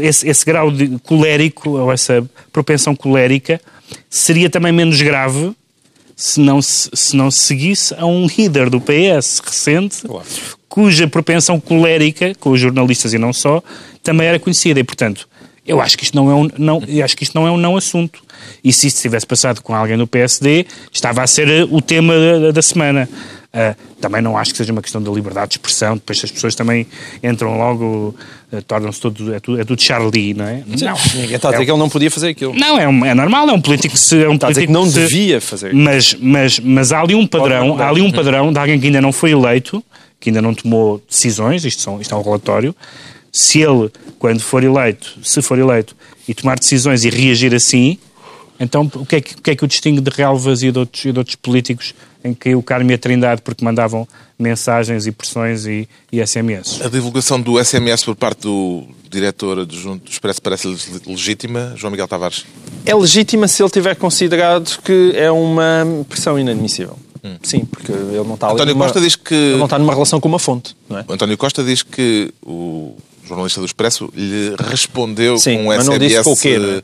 [0.02, 3.62] esse, esse grau de colérico, ou essa propensão colérica,
[4.10, 5.54] seria também menos grave
[6.16, 10.04] se não se, se não se seguisse a um líder do PS recente,
[10.70, 13.64] cuja propensão colérica, com os jornalistas e não só,
[14.04, 14.80] também era conhecida.
[14.80, 15.28] E, portanto,
[15.66, 17.58] eu acho que isto não é um não, eu acho que isto não é um
[17.58, 18.22] não assunto.
[18.64, 22.14] E se isto tivesse passado com alguém do PSD, estava a ser eh, o tema
[22.14, 23.10] da, da semana.
[23.54, 26.56] Ah, também não acho que seja uma questão da liberdade de expressão, depois as pessoas
[26.56, 26.88] também
[27.22, 28.16] entram logo,
[28.50, 30.64] eh, tornam-se tudo, é tudo, é tudo Charlie, não é?
[30.66, 30.96] Não.
[31.16, 32.54] Ninguém está a dizer que ele não podia fazer aquilo.
[32.56, 34.24] Não, é, um- é normal, é um político que se.
[34.24, 35.74] É um Está a dizer que não se- devia fazer.
[35.74, 39.02] Mas, mas, mas há ali um padrão, há ali um padrão de alguém que ainda
[39.02, 39.84] não foi eleito,
[40.18, 42.74] que ainda não tomou decisões, isto, são, isto é um relatório.
[43.34, 45.94] Se ele, quando for eleito, se for eleito,
[46.26, 47.98] e tomar decisões e reagir assim,
[48.62, 50.80] então o que é que o, que é que o distingue de Relvas e de
[50.80, 51.94] outros, e de outros políticos
[52.24, 54.08] em que o Carme e a Trindade porque mandavam
[54.38, 56.80] mensagens e pressões e, e SMS?
[56.82, 60.68] A divulgação do SMS por parte do diretor adjunto do Expresso parece
[61.08, 62.46] legítima, João Miguel Tavares.
[62.86, 66.98] É legítima se ele tiver considerado que é uma pressão inadmissível.
[67.44, 69.94] Sim, porque ele não está ali António numa- Costa diz que- Ele não está numa
[69.94, 71.06] relação com uma fonte, não é?
[71.08, 72.96] O António Costa diz que o
[73.32, 76.08] jornalista do Expresso lhe respondeu Sim, com um mas não SMS.
[76.10, 76.84] disse com o quê,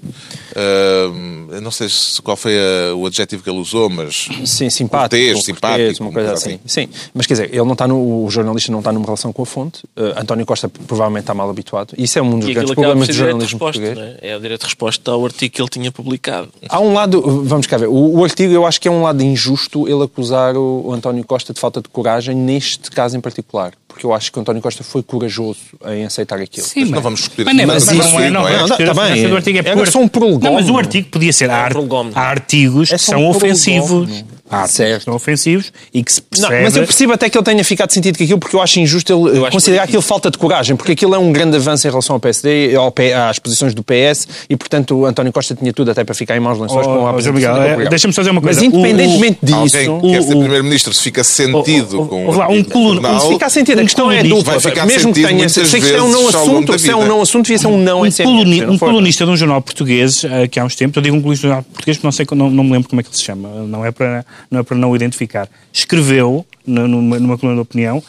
[1.62, 4.28] não sei se- qual foi a- o adjetivo que ele usou, mas.
[4.46, 5.10] Sim, simpático.
[5.10, 6.50] Cortês, simpático, cortês, uma coisa assim.
[6.58, 9.32] coisa Sim, mas quer dizer, ele não está no, o jornalista não está numa relação
[9.34, 9.84] com a fonte.
[9.96, 11.94] Eh, António Costa provavelmente está mal habituado.
[11.98, 14.18] Isso é um dos E grandes problemas do jornalismo resposta, português.
[14.22, 14.30] é?
[14.32, 16.50] É o direito de resposta ao artigo que ele tinha publicado.
[16.70, 19.22] Há um lado, vamos cá ver, o, o artigo eu acho que é um lado
[19.24, 23.74] injusto ele acusar o, o António Costa de falta de coragem neste caso em particular.
[23.98, 26.68] Porque eu acho que o António Costa foi corajoso em aceitar aquilo.
[26.68, 28.48] Sim, Mas não vamos discutir mas, não é- mas mas isso não é, não não
[28.48, 28.58] é, é?
[28.64, 29.08] discutir Não, a tá bem.
[29.10, 29.58] substância do artigo.
[29.58, 30.44] É, É pura- só um prolegómeno.
[30.46, 31.50] Não, mas o artigo podia ser.
[31.50, 32.16] Há, ar- prolegómeno.
[32.16, 33.88] há artigos É que só são um ofensivos.
[33.90, 34.28] prolegómeno.
[34.50, 35.00] Há artigos Certo.
[35.00, 36.64] que são ofensivos e que se Não, percebe.
[36.64, 39.12] mas eu percebo até que ele tenha ficado sentido com aquilo, porque eu acho injusto
[39.14, 41.90] ele acho considerar que- aquilo falta de coragem, porque aquilo é um grande avanço em
[41.90, 45.74] relação ao PSD, ao P- às posições do PS, e portanto o António Costa tinha
[45.74, 48.22] tudo até para ficar em maus lençóis Oh, com a oh, apresentação é, deixa-me só
[48.22, 48.62] dizer uma coisa.
[48.62, 52.26] Mas independentemente disso, Alguém que quer ser o- Primeiro-Ministro se fica sentido o- o- com.
[52.28, 54.44] o- lá, um jornal, se ficar sentido, a um questão é dupla.
[54.44, 57.44] vai ficar Mesmo que tenha, se é um não assunto, se é um não assunto,
[57.46, 58.04] devia ser um não um,
[58.46, 58.90] não um foi?
[58.90, 61.48] colunista de um jornal português, eh, que há uns tempos, eu digo um colunista de
[61.48, 63.24] um jornal português porque não, sei, não, não me lembro como é que ele se
[63.24, 67.58] chama, não é para não, é para não o identificar, escreveu nu- numa, numa coluna
[67.58, 68.04] de opinião,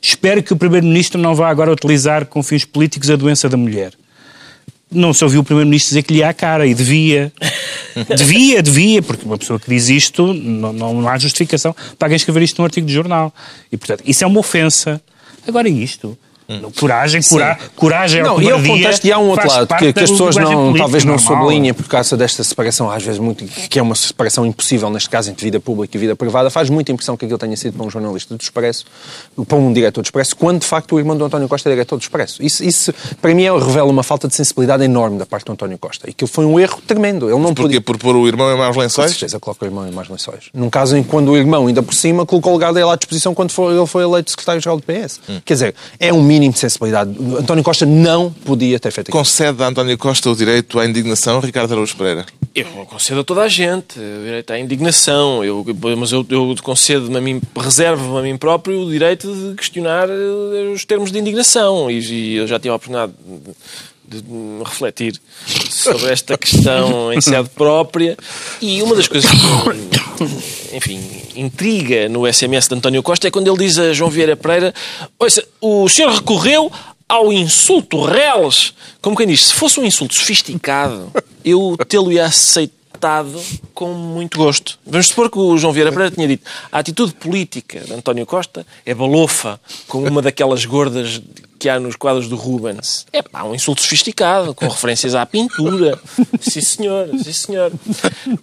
[0.00, 3.92] espero que o Primeiro-Ministro não vá agora utilizar com fins políticos a doença da mulher.
[4.90, 7.30] Não se ouviu o Primeiro-Ministro dizer que lhe à cara, e devia.
[8.16, 12.16] devia, devia, porque uma pessoa que diz isto, não, não, não há justificação para alguém
[12.16, 13.34] escrever isto num artigo de jornal.
[13.70, 15.00] E, portanto, isso é uma ofensa.
[15.46, 16.16] Agora, isto.
[16.80, 20.00] Coragem, cora, coragem Não, ou e cobardia contexto, e há um outro lado que, que
[20.00, 23.82] as pessoas não, talvez não sublinhem por causa desta separação, às vezes muito, que é
[23.82, 27.26] uma separação impossível, neste caso, entre vida pública e vida privada, faz muita impressão que
[27.26, 28.86] aquilo tenha sido para um jornalista do Expresso,
[29.46, 31.96] para um diretor do Expresso, quando de facto o irmão do António Costa é diretor
[31.98, 32.42] do Expresso.
[32.42, 35.76] Isso, isso para mim, é- revela uma falta de sensibilidade enorme da parte do António
[35.76, 36.06] Costa.
[36.08, 37.26] E aquilo foi um erro tremendo.
[37.28, 37.62] Ele não Porquê?
[37.62, 37.80] podia.
[37.82, 39.10] Por pôr o irmão em maus Com lençóis?
[39.10, 40.44] certeza coloca o irmão em mais lençóis.
[40.54, 42.96] Num caso em que quando o irmão, ainda por cima, colocou o legado dele à
[42.96, 45.20] disposição quando foi- ele foi eleito secretário-geral do PS.
[45.44, 47.10] Quer dizer, é um mínimo de sensibilidade.
[47.38, 49.18] António Costa não podia ter feito aquilo.
[49.18, 52.26] Concede a António Costa o direito à indignação, Ricardo Araújo Pereira.
[52.54, 55.64] Eu concedo a toda a gente o direito à indignação, eu,
[55.96, 60.72] mas eu, eu concedo-me a mim, reservo-me a mim próprio o direito de questionar eh,
[60.72, 61.90] os termos de indignação.
[61.90, 63.52] E, e eu já tive a oportunidade de,
[64.08, 64.24] de
[64.64, 65.20] refletir
[65.70, 68.16] sobre esta questão em sede própria.
[68.60, 71.00] E uma das coisas que, enfim,
[71.36, 74.74] intriga no SMS de António Costa é quando ele diz a João Vieira Pereira:
[75.18, 76.72] Ouça, o senhor recorreu
[77.08, 78.74] ao insulto reles.
[79.00, 81.10] Como quem diz, se fosse um insulto sofisticado,
[81.44, 82.78] eu tê-lo-ia aceitado
[83.72, 84.78] com muito gosto.
[84.84, 88.66] Vamos supor que o João Vieira Pereira tinha dito a atitude política de António Costa
[88.84, 91.20] é balofa, como uma daquelas gordas
[91.58, 93.06] que há nos quadros do Rubens.
[93.12, 95.98] É pá, um insulto sofisticado, com referências à pintura.
[96.40, 97.72] Sim senhor, sim senhor.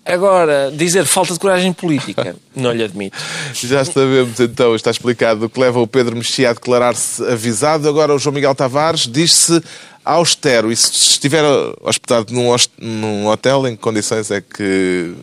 [0.03, 3.17] Agora, dizer falta de coragem política, não lhe admito.
[3.53, 7.87] Já sabemos então, está explicado o que leva o Pedro Mexia a declarar-se avisado.
[7.87, 9.61] Agora o João Miguel Tavares diz-se
[10.03, 10.71] austero.
[10.71, 11.43] E se estiver
[11.81, 15.13] hospedado num, num hotel, em que condições é que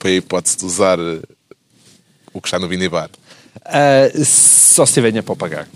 [0.00, 0.98] foi a hipótese de usar
[2.32, 3.10] o que está no minibar?
[3.64, 5.68] Ah, só se tiver dinheiro para o pagar.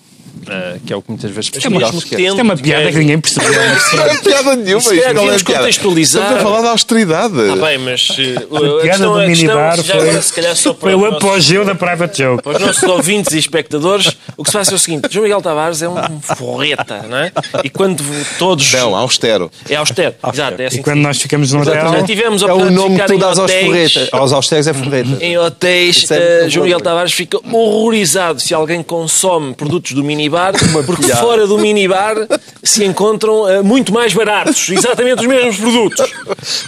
[0.49, 3.21] Ah, que é o que muitas vezes Isto é isto é uma piada que ninguém
[3.21, 3.53] percebeu.
[3.95, 4.83] Não é piada nenhuma.
[4.83, 6.23] Calhar isto não é contextualizar.
[6.23, 7.41] Estamos a falar da austeridade.
[7.41, 10.43] Está bem, mas eh, A a piada questão, do questão minibar já agora, se foi,
[10.43, 12.43] calhar só para foi o apogeu da private joke.
[12.43, 15.43] Para os nossos ouvintes e espectadores, o que se passa é o seguinte: João Miguel
[15.43, 17.31] Tavares é um forreta, não é?
[17.63, 18.03] E quando
[18.39, 18.73] todos.
[18.73, 19.51] Não, austero.
[19.69, 20.15] É austero.
[20.33, 22.99] Exato, é assim E quando nós ficamos no Já hotel, tivemos a É o nome
[22.99, 24.09] que tu dás aos forretas.
[24.11, 25.23] Aos austeros é forreta.
[25.23, 26.81] Em hotéis, é muito João Miguel.
[26.81, 30.55] Tavares fica horrorizado se alguém consome produtos do minibar,
[30.87, 31.21] porque piada.
[31.21, 32.17] fora do minibar
[32.63, 36.11] se encontram eh, muito mais baratos, exatamente os mesmos produtos.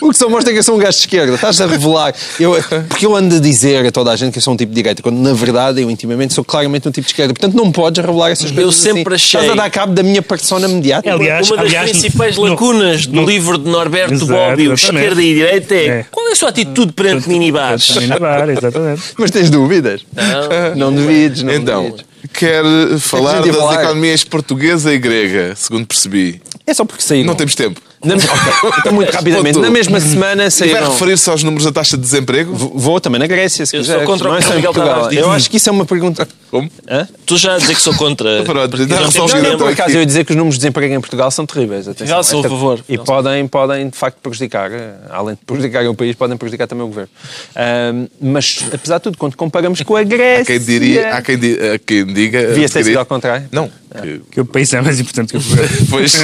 [0.03, 1.35] O que só mostra é que eu sou um gajo de esquerda.
[1.35, 2.15] Estás a revelar.
[2.39, 2.53] Eu,
[2.87, 4.77] porque eu ando a dizer a toda a gente que eu sou um tipo de
[4.77, 7.33] direita, quando na verdade eu intimamente sou claramente um tipo de esquerda.
[7.33, 8.75] Portanto, não podes revelar essas coisas.
[8.75, 9.25] sempre assim.
[9.37, 11.15] achei- Estás a dar cabo da minha persona mediática.
[11.15, 14.73] Aliás, Uma das aliás, principais no- lacunas do no- livro de Norberto Exato, Bobbio.
[14.75, 16.07] Esquerda e Direita, é, É.
[16.11, 17.95] qual é a sua atitude perante minibares?
[17.97, 19.03] Minibar, exatamente.
[19.19, 20.05] Mas tens dúvidas?
[20.15, 20.91] Não.
[20.91, 22.07] Não duvides, não Então, duvides.
[22.33, 22.65] quer
[22.99, 26.41] falar das economias portuguesa e grega, segundo percebi.
[26.67, 27.27] É só porque saíram.
[27.27, 27.81] Não temos tempo.
[28.05, 29.59] Na- ok, Então, muito rapidamente.
[29.59, 30.91] Na mesma semana E vai saíram.
[30.91, 32.55] referir-se aos números da taxa de desemprego?
[32.55, 34.95] Vou vou também na Grécia, se Eu sou contra o é Miguel Portugal.
[34.97, 36.27] Tavares Eu acho que isso é uma pergunta.
[36.51, 36.69] Como?
[36.89, 37.09] Hã?
[37.25, 38.43] Tu já a dizer que sou contra.
[38.45, 39.59] Tempo.
[39.59, 41.87] Por acaso eu ia dizer que os números de desemprego em Portugal são terríveis.
[41.89, 42.17] atenção.
[42.17, 42.81] Não, sou a favor.
[42.89, 44.71] E podem, podem, de facto, prejudicar.
[44.73, 47.11] eh, Além de prejudicar o país, podem prejudicar também o governo.
[47.57, 50.43] Ahm, mas, apesar de tudo, quando comparamos com a Grécia...
[50.43, 52.47] Há quem, diria, há quem, di- há quem diga.
[52.49, 53.47] Devia ter sido ao contrário.
[53.53, 53.71] Não.
[54.03, 55.77] que- Que o país é mais importante que o governo.
[55.89, 56.15] Pois.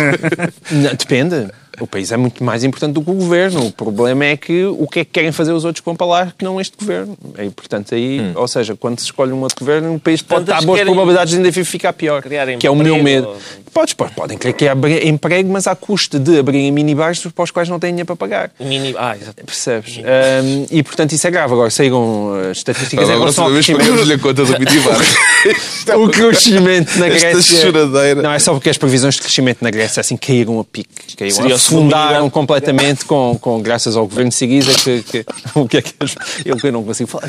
[0.70, 1.48] Não, depende.
[1.80, 3.66] O país é muito mais importante do que o governo.
[3.66, 6.06] O problema é que o que é que querem fazer os outros que vão para
[6.06, 7.16] lá que não este governo.
[7.38, 8.32] E, portanto, aí, Hum.
[8.34, 11.36] ou seja, quando se escolhe um outro governo, o país pode estar boas probabilidades de
[11.38, 12.22] ainda ficar pior.
[12.22, 13.28] criar Que é o meu medo.
[13.28, 13.36] ou-
[13.72, 17.50] Podes, pode- podem querer que abra emprego, mas à custa de abrirem minibares para os
[17.50, 18.50] quais não têm dinheiro para pagar.
[18.58, 18.94] Mini...
[18.98, 19.44] Ah, exatamente.
[19.46, 19.98] Percebes?
[19.98, 21.52] Um, e portanto isso é grave.
[21.52, 24.12] Agora saíram as estatísticas em Agora, relação ao crescimento.
[24.12, 24.98] a conta do minibar.
[25.96, 27.60] o crescimento na Esta Grécia.
[27.60, 28.22] choradeira.
[28.22, 30.88] Não, é só porque as previsões de crescimento na Grécia assim caíram a pique.
[31.16, 32.30] Caíram, Seria o lugar.
[32.30, 34.36] completamente com, com, graças ao governo de
[34.74, 35.92] que, que, o que é que
[36.44, 37.28] eu, que eu não consigo falar.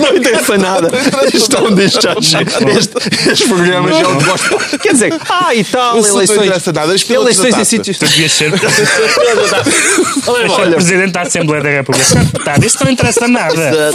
[0.00, 0.90] não interessa nada.
[1.32, 2.36] Isto é um discharge.
[2.78, 4.78] Este- Estes programas eu gosto.
[4.78, 6.46] Quer dizer, ah, e tal, assunto não eleições.
[6.46, 7.98] interessa nada, Eleições em sítios.
[7.98, 12.14] Tu devias ser, ser Presidente da Assembleia da República.
[12.14, 13.90] Deputado, isso não interessa nada.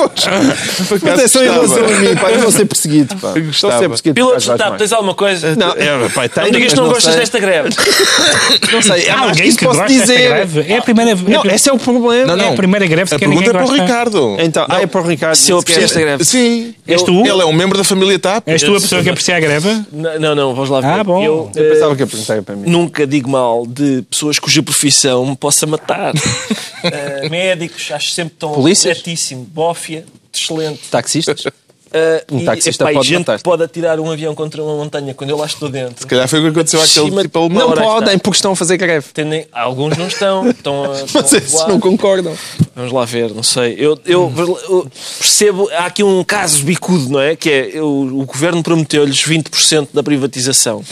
[1.13, 3.15] Atenção em relação a mim, pá, eu vou ser perseguido.
[3.15, 3.33] Pá.
[3.37, 4.15] Estou a ser perseguido.
[4.15, 5.55] Pilotos tens alguma coisa?
[5.55, 7.19] Não, é, tenho, Não digas mas que não gostas sei.
[7.19, 7.69] desta greve.
[8.71, 10.29] Não sei, Há alguém isso que posso gosta desta dizer.
[10.29, 10.73] greve?
[10.73, 12.35] É a primeira é a Não, esse é o problema.
[12.35, 13.81] Não, é a primeira greve A que ninguém pergunta é para o.
[13.81, 14.35] Ricardo.
[14.39, 15.35] Então, ah, é para o Ricardo.
[15.35, 16.23] Se eu aprecio esta greve.
[16.23, 16.73] Sim.
[16.87, 17.19] És tu?
[17.19, 18.47] Ele é um membro da família TAP.
[18.47, 19.85] És tu a pessoa que aprecia a greve?
[19.91, 20.87] Não, não, não, vamos lá ver.
[20.87, 21.23] Ah, bom.
[21.23, 22.69] Eu, Eu eh, pensava que ia perguntar para mim.
[22.69, 26.13] Nunca digo mal de pessoas cuja profissão me possa matar.
[26.83, 29.01] Eh, médicos, acho sempre tão Polícias?
[29.53, 30.03] Bófia,
[30.33, 30.81] excelente.
[30.91, 31.45] Taxistas?
[31.95, 35.29] Eh, Um e, taxista epá, pode gente pode atirar um avião contra uma montanha quando
[35.29, 35.99] eu lá estou dentro.
[35.99, 37.59] Se calhar foi o que aconteceu àquele tipo alemão.
[37.59, 37.93] Não Ora, está.
[37.93, 39.05] podem porque estão a fazer greve.
[39.13, 40.49] Tendem- alguns não estão.
[40.49, 41.67] estão, a- estão Mas esses voar.
[41.69, 42.33] não concordam.
[42.75, 43.75] Vamos lá ver, não sei.
[43.77, 47.35] Eu, eu- eu percebo, há aqui um caso bicudo, não é?
[47.35, 50.83] Que é eu- o governo prometeu-lhes 20% da privatização.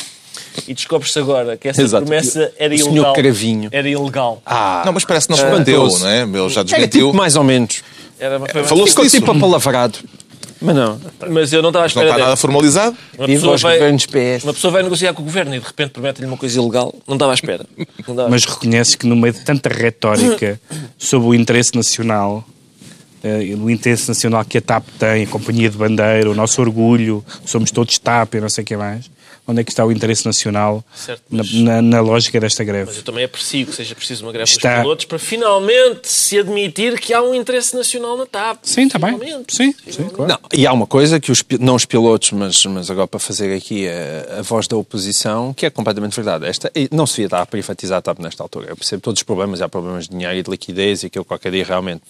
[0.68, 2.06] E descobre-se agora que essa Exato.
[2.06, 3.14] promessa era O senhor ilegal.
[3.14, 3.70] Cravinho.
[3.72, 4.42] Era ilegal.
[4.46, 6.02] Ah, Não, mas parece que não se Ah, manteu, doce.
[6.02, 6.22] não é?
[6.24, 7.08] Ele já era desmentiu.
[7.08, 7.82] tipo mais ou menos.
[8.20, 9.18] Era, foi- Falou-se Ficou disso.
[9.18, 9.98] tipo apalavrado.
[10.62, 11.00] Mas não.
[11.30, 12.96] Mas eu não estava à Não espera está nada formalizado.
[13.18, 14.44] Uma Viva pessoa, os vai, governos PS.
[14.44, 16.94] uma pessoa vai negociar com o governo e de repente promete-lhe uma coisa ilegal.
[17.08, 17.66] Não estava à espera.
[17.78, 20.60] Não estava Mas reconheces que no meio de tanta retórica
[20.98, 22.46] sobre o interesse nacional,
[23.60, 27.72] o interesse nacional que a TAP tem, a companhia de bandeira, o nosso orgulho, somos
[27.72, 29.10] todos TAP e não sei o que mais,
[29.48, 32.86] onde é que está o interesse nacional Certo, na, mas- na- na lógica desta greve?
[32.88, 34.76] Mas eu também aprecio que seja preciso uma greve Está.
[34.76, 38.60] dos pilotos para finalmente se admitir que há um interesse nacional na TAP.
[38.64, 39.20] Sim, está bem.
[39.50, 40.32] Sim, sim, claro.
[40.34, 43.56] Não, e há uma coisa que os, não os pilotos, mas, mas agora para fazer
[43.56, 46.46] aqui a, a voz da oposição, que é completamente verdade.
[46.46, 48.68] Esta, não se devia estar a privatizar a TAP nesta altura.
[48.70, 51.52] Eu percebo todos os problemas, há problemas de dinheiro e de liquidez e aquilo qualquer
[51.52, 52.02] dia realmente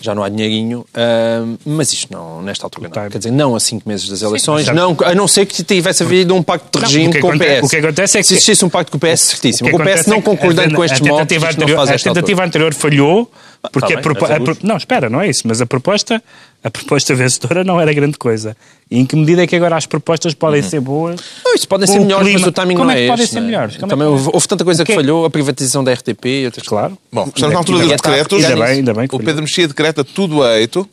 [0.00, 3.08] já não há dinheirinho, ahm, mas isto não, nesta altura não.
[3.10, 6.02] Quer dizer, não a cinco meses das eleições, já- não, a não ser que tivesse
[6.02, 7.62] havido um pacto de Não, regime o que com o PS.
[7.62, 9.68] o que acontece é que- Se existisse um pacto com o PS, certíssimo.
[9.68, 11.48] que O, PS não é concordando a- com estes a modos, não anterior,
[11.88, 13.30] A tentativa anterior falhou,
[13.72, 14.66] porque tá a, propo- bem, é a pro- justo.
[14.66, 16.22] Não, espera, não é isso, mas a proposta,
[16.64, 18.56] a proposta vencedora não era grande coisa.
[18.90, 21.20] E em que medida é que agora as propostas podem ser boas?
[21.44, 23.06] Não, isso podem ser o melhores, clima- mas o timing Como não é que é
[23.08, 23.50] podem este, ser não é?
[23.50, 23.74] melhores?
[23.76, 26.42] Como é Também que- houve, houve tanta coisa O que falhou, a privatização da RTP
[26.42, 26.98] e outras Claro.
[27.12, 28.44] Bom, estamos na altura dos decretos.
[28.44, 29.18] ainda bem, ainda bem O.
[29.18, 30.88] Pedro Mexia decreta tudo a eito.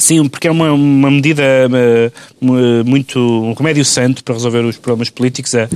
[0.00, 3.18] Sim, porque é uma, uma medida eh, mu- muito.
[3.18, 5.54] um remédio santo para resolver os problemas políticos.
[5.56, 5.66] A, a-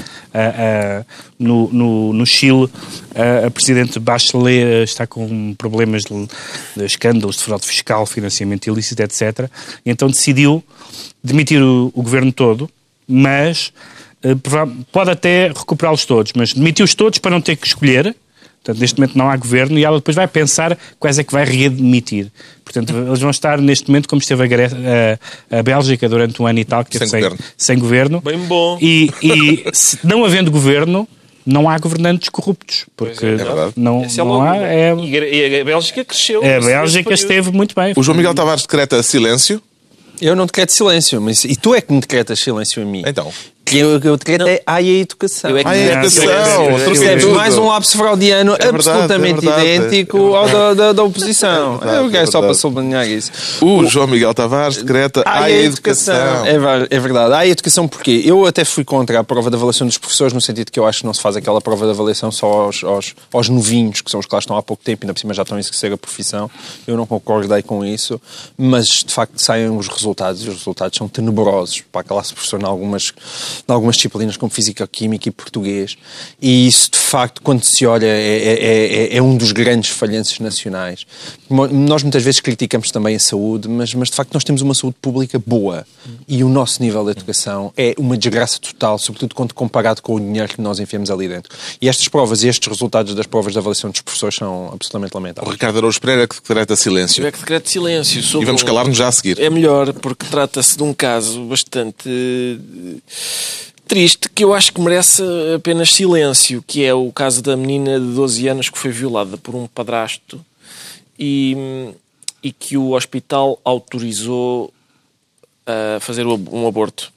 [1.01, 1.05] a-
[1.39, 2.69] no, no, no Chile,
[3.17, 6.29] a, a Presidente Bachelet eh, está com problemas de,
[6.77, 9.51] de escândalos de fraude fiscal, financiamento ilícito, etc.
[9.85, 10.63] E então decidiu
[11.23, 12.71] demitir o, o governo todo,
[13.09, 13.73] mas
[14.23, 14.37] eh,
[14.93, 18.15] pode até recuperá-los todos, mas demitiu-os todos para não ter que escolher.
[18.65, 21.45] Portanto, neste momento não há governo e ela depois vai pensar quais é que vai
[21.45, 22.29] readmitir.
[22.65, 24.65] Portanto, eles vão estar neste momento como esteve a, Gre-
[25.51, 27.39] a- a Bélgica durante um ano e tal, que Sem teve sem, governo.
[27.57, 28.21] sem governo.
[28.21, 28.79] Bem bom.
[28.81, 31.09] E, e se não havendo governo,
[31.45, 32.87] não há governantes corruptos.
[32.97, 33.73] Porque é verdade.
[33.77, 34.57] não, é não há.
[34.59, 36.41] É, E a- a Bélgica cresceu.
[36.41, 37.93] a nesse- Bélgica esteve muito bem.
[37.97, 39.61] O João Miguel Tavares decreta silêncio.
[40.21, 43.03] Eu não decreto silêncio, mas e tu é que me decretas silêncio a mim?
[43.05, 43.33] Então.
[43.73, 45.51] Que eu, eu decreto é ai a educação.
[45.51, 47.25] Eu é que Ai, a educação, Percebes?
[47.25, 47.35] tudo.
[47.37, 49.69] Mais um lapso fraudiano É verdade, absolutamente é verdade.
[49.87, 51.77] idêntico ao da, da, da oposição.
[51.77, 53.31] É verdade, eu quero é só para sublinhar isso.
[53.61, 56.47] O João Miguel Tavares decreta Ai, a educação.
[56.47, 57.33] É, ver- é verdade.
[57.35, 60.41] Há a educação porque eu até fui contra a prova de avaliação dos professores, no
[60.41, 63.15] sentido que eu acho que não se faz aquela prova de avaliação só aos, aos,
[63.33, 65.35] aos novinhos, que são os que lá estão há pouco tempo e ainda por cima
[65.35, 66.51] já estão a exercer a profissão.
[66.87, 68.21] Eu não concordei com isso,
[68.57, 72.63] mas de facto saem os resultados e os resultados são tenebrosos para a classe professora
[72.63, 73.13] em algumas,
[73.69, 75.97] em algumas disciplinas como Física, Química e Português.
[76.41, 80.39] E isso de facto, quando se olha, é, é, é, é um dos grandes falhanços
[80.41, 81.07] nacionais.
[81.51, 84.97] Nós muitas vezes criticamos também a saúde, mas, mas de facto nós temos uma saúde
[85.01, 85.87] pública boa
[86.27, 90.21] e o nosso nível de educação é uma desgraça total, sobretudo quando comparado com o
[90.21, 91.55] dinheiro que nós enfiamos ali dentro.
[91.81, 95.19] E estas provas e estes resultados das provas de avaliação dos professores são absolutamente O
[95.19, 95.53] lamentáveis.
[95.53, 97.27] Ricardo Araújo Pereira que decreta Eu silêncio.
[97.27, 98.21] é que decreto silêncio.
[98.21, 99.39] E sobre vamos um- calar-nos já a seguir.
[99.41, 102.97] É melhor, porque trata-se de um caso bastante eh,
[103.87, 105.23] triste que eu acho que merece
[105.55, 109.55] apenas silêncio, que é o caso da menina de 12 anos que foi violada por
[109.55, 110.45] um padrasto
[111.19, 111.93] e,
[112.43, 114.73] e que o hospital autorizou
[115.67, 117.13] a fazer um aborto.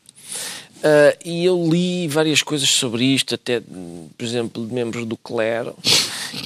[0.85, 5.73] Uh, e eu li várias coisas sobre isto, até, por exemplo, de membros do clero,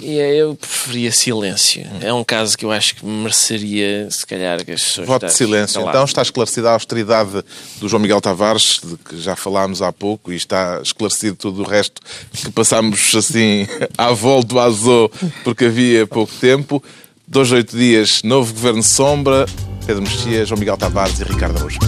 [0.01, 1.85] e eu preferia silêncio.
[1.99, 5.07] É um caso que eu acho que mereceria, se calhar, que as pessoas.
[5.07, 5.81] Voto de silêncio.
[5.81, 7.43] Então está esclarecida a austeridade
[7.81, 11.65] do João Miguel Tavares, de que já falámos há pouco, e está esclarecido tudo o
[11.65, 13.67] resto que passámos assim
[13.97, 15.11] à volta do azul
[15.43, 16.81] porque havia pouco tempo.
[17.27, 19.45] Dois, oito dias, novo governo sombra,
[19.85, 21.79] Pedro Mexia, João Miguel Tavares e Ricardo Araújo.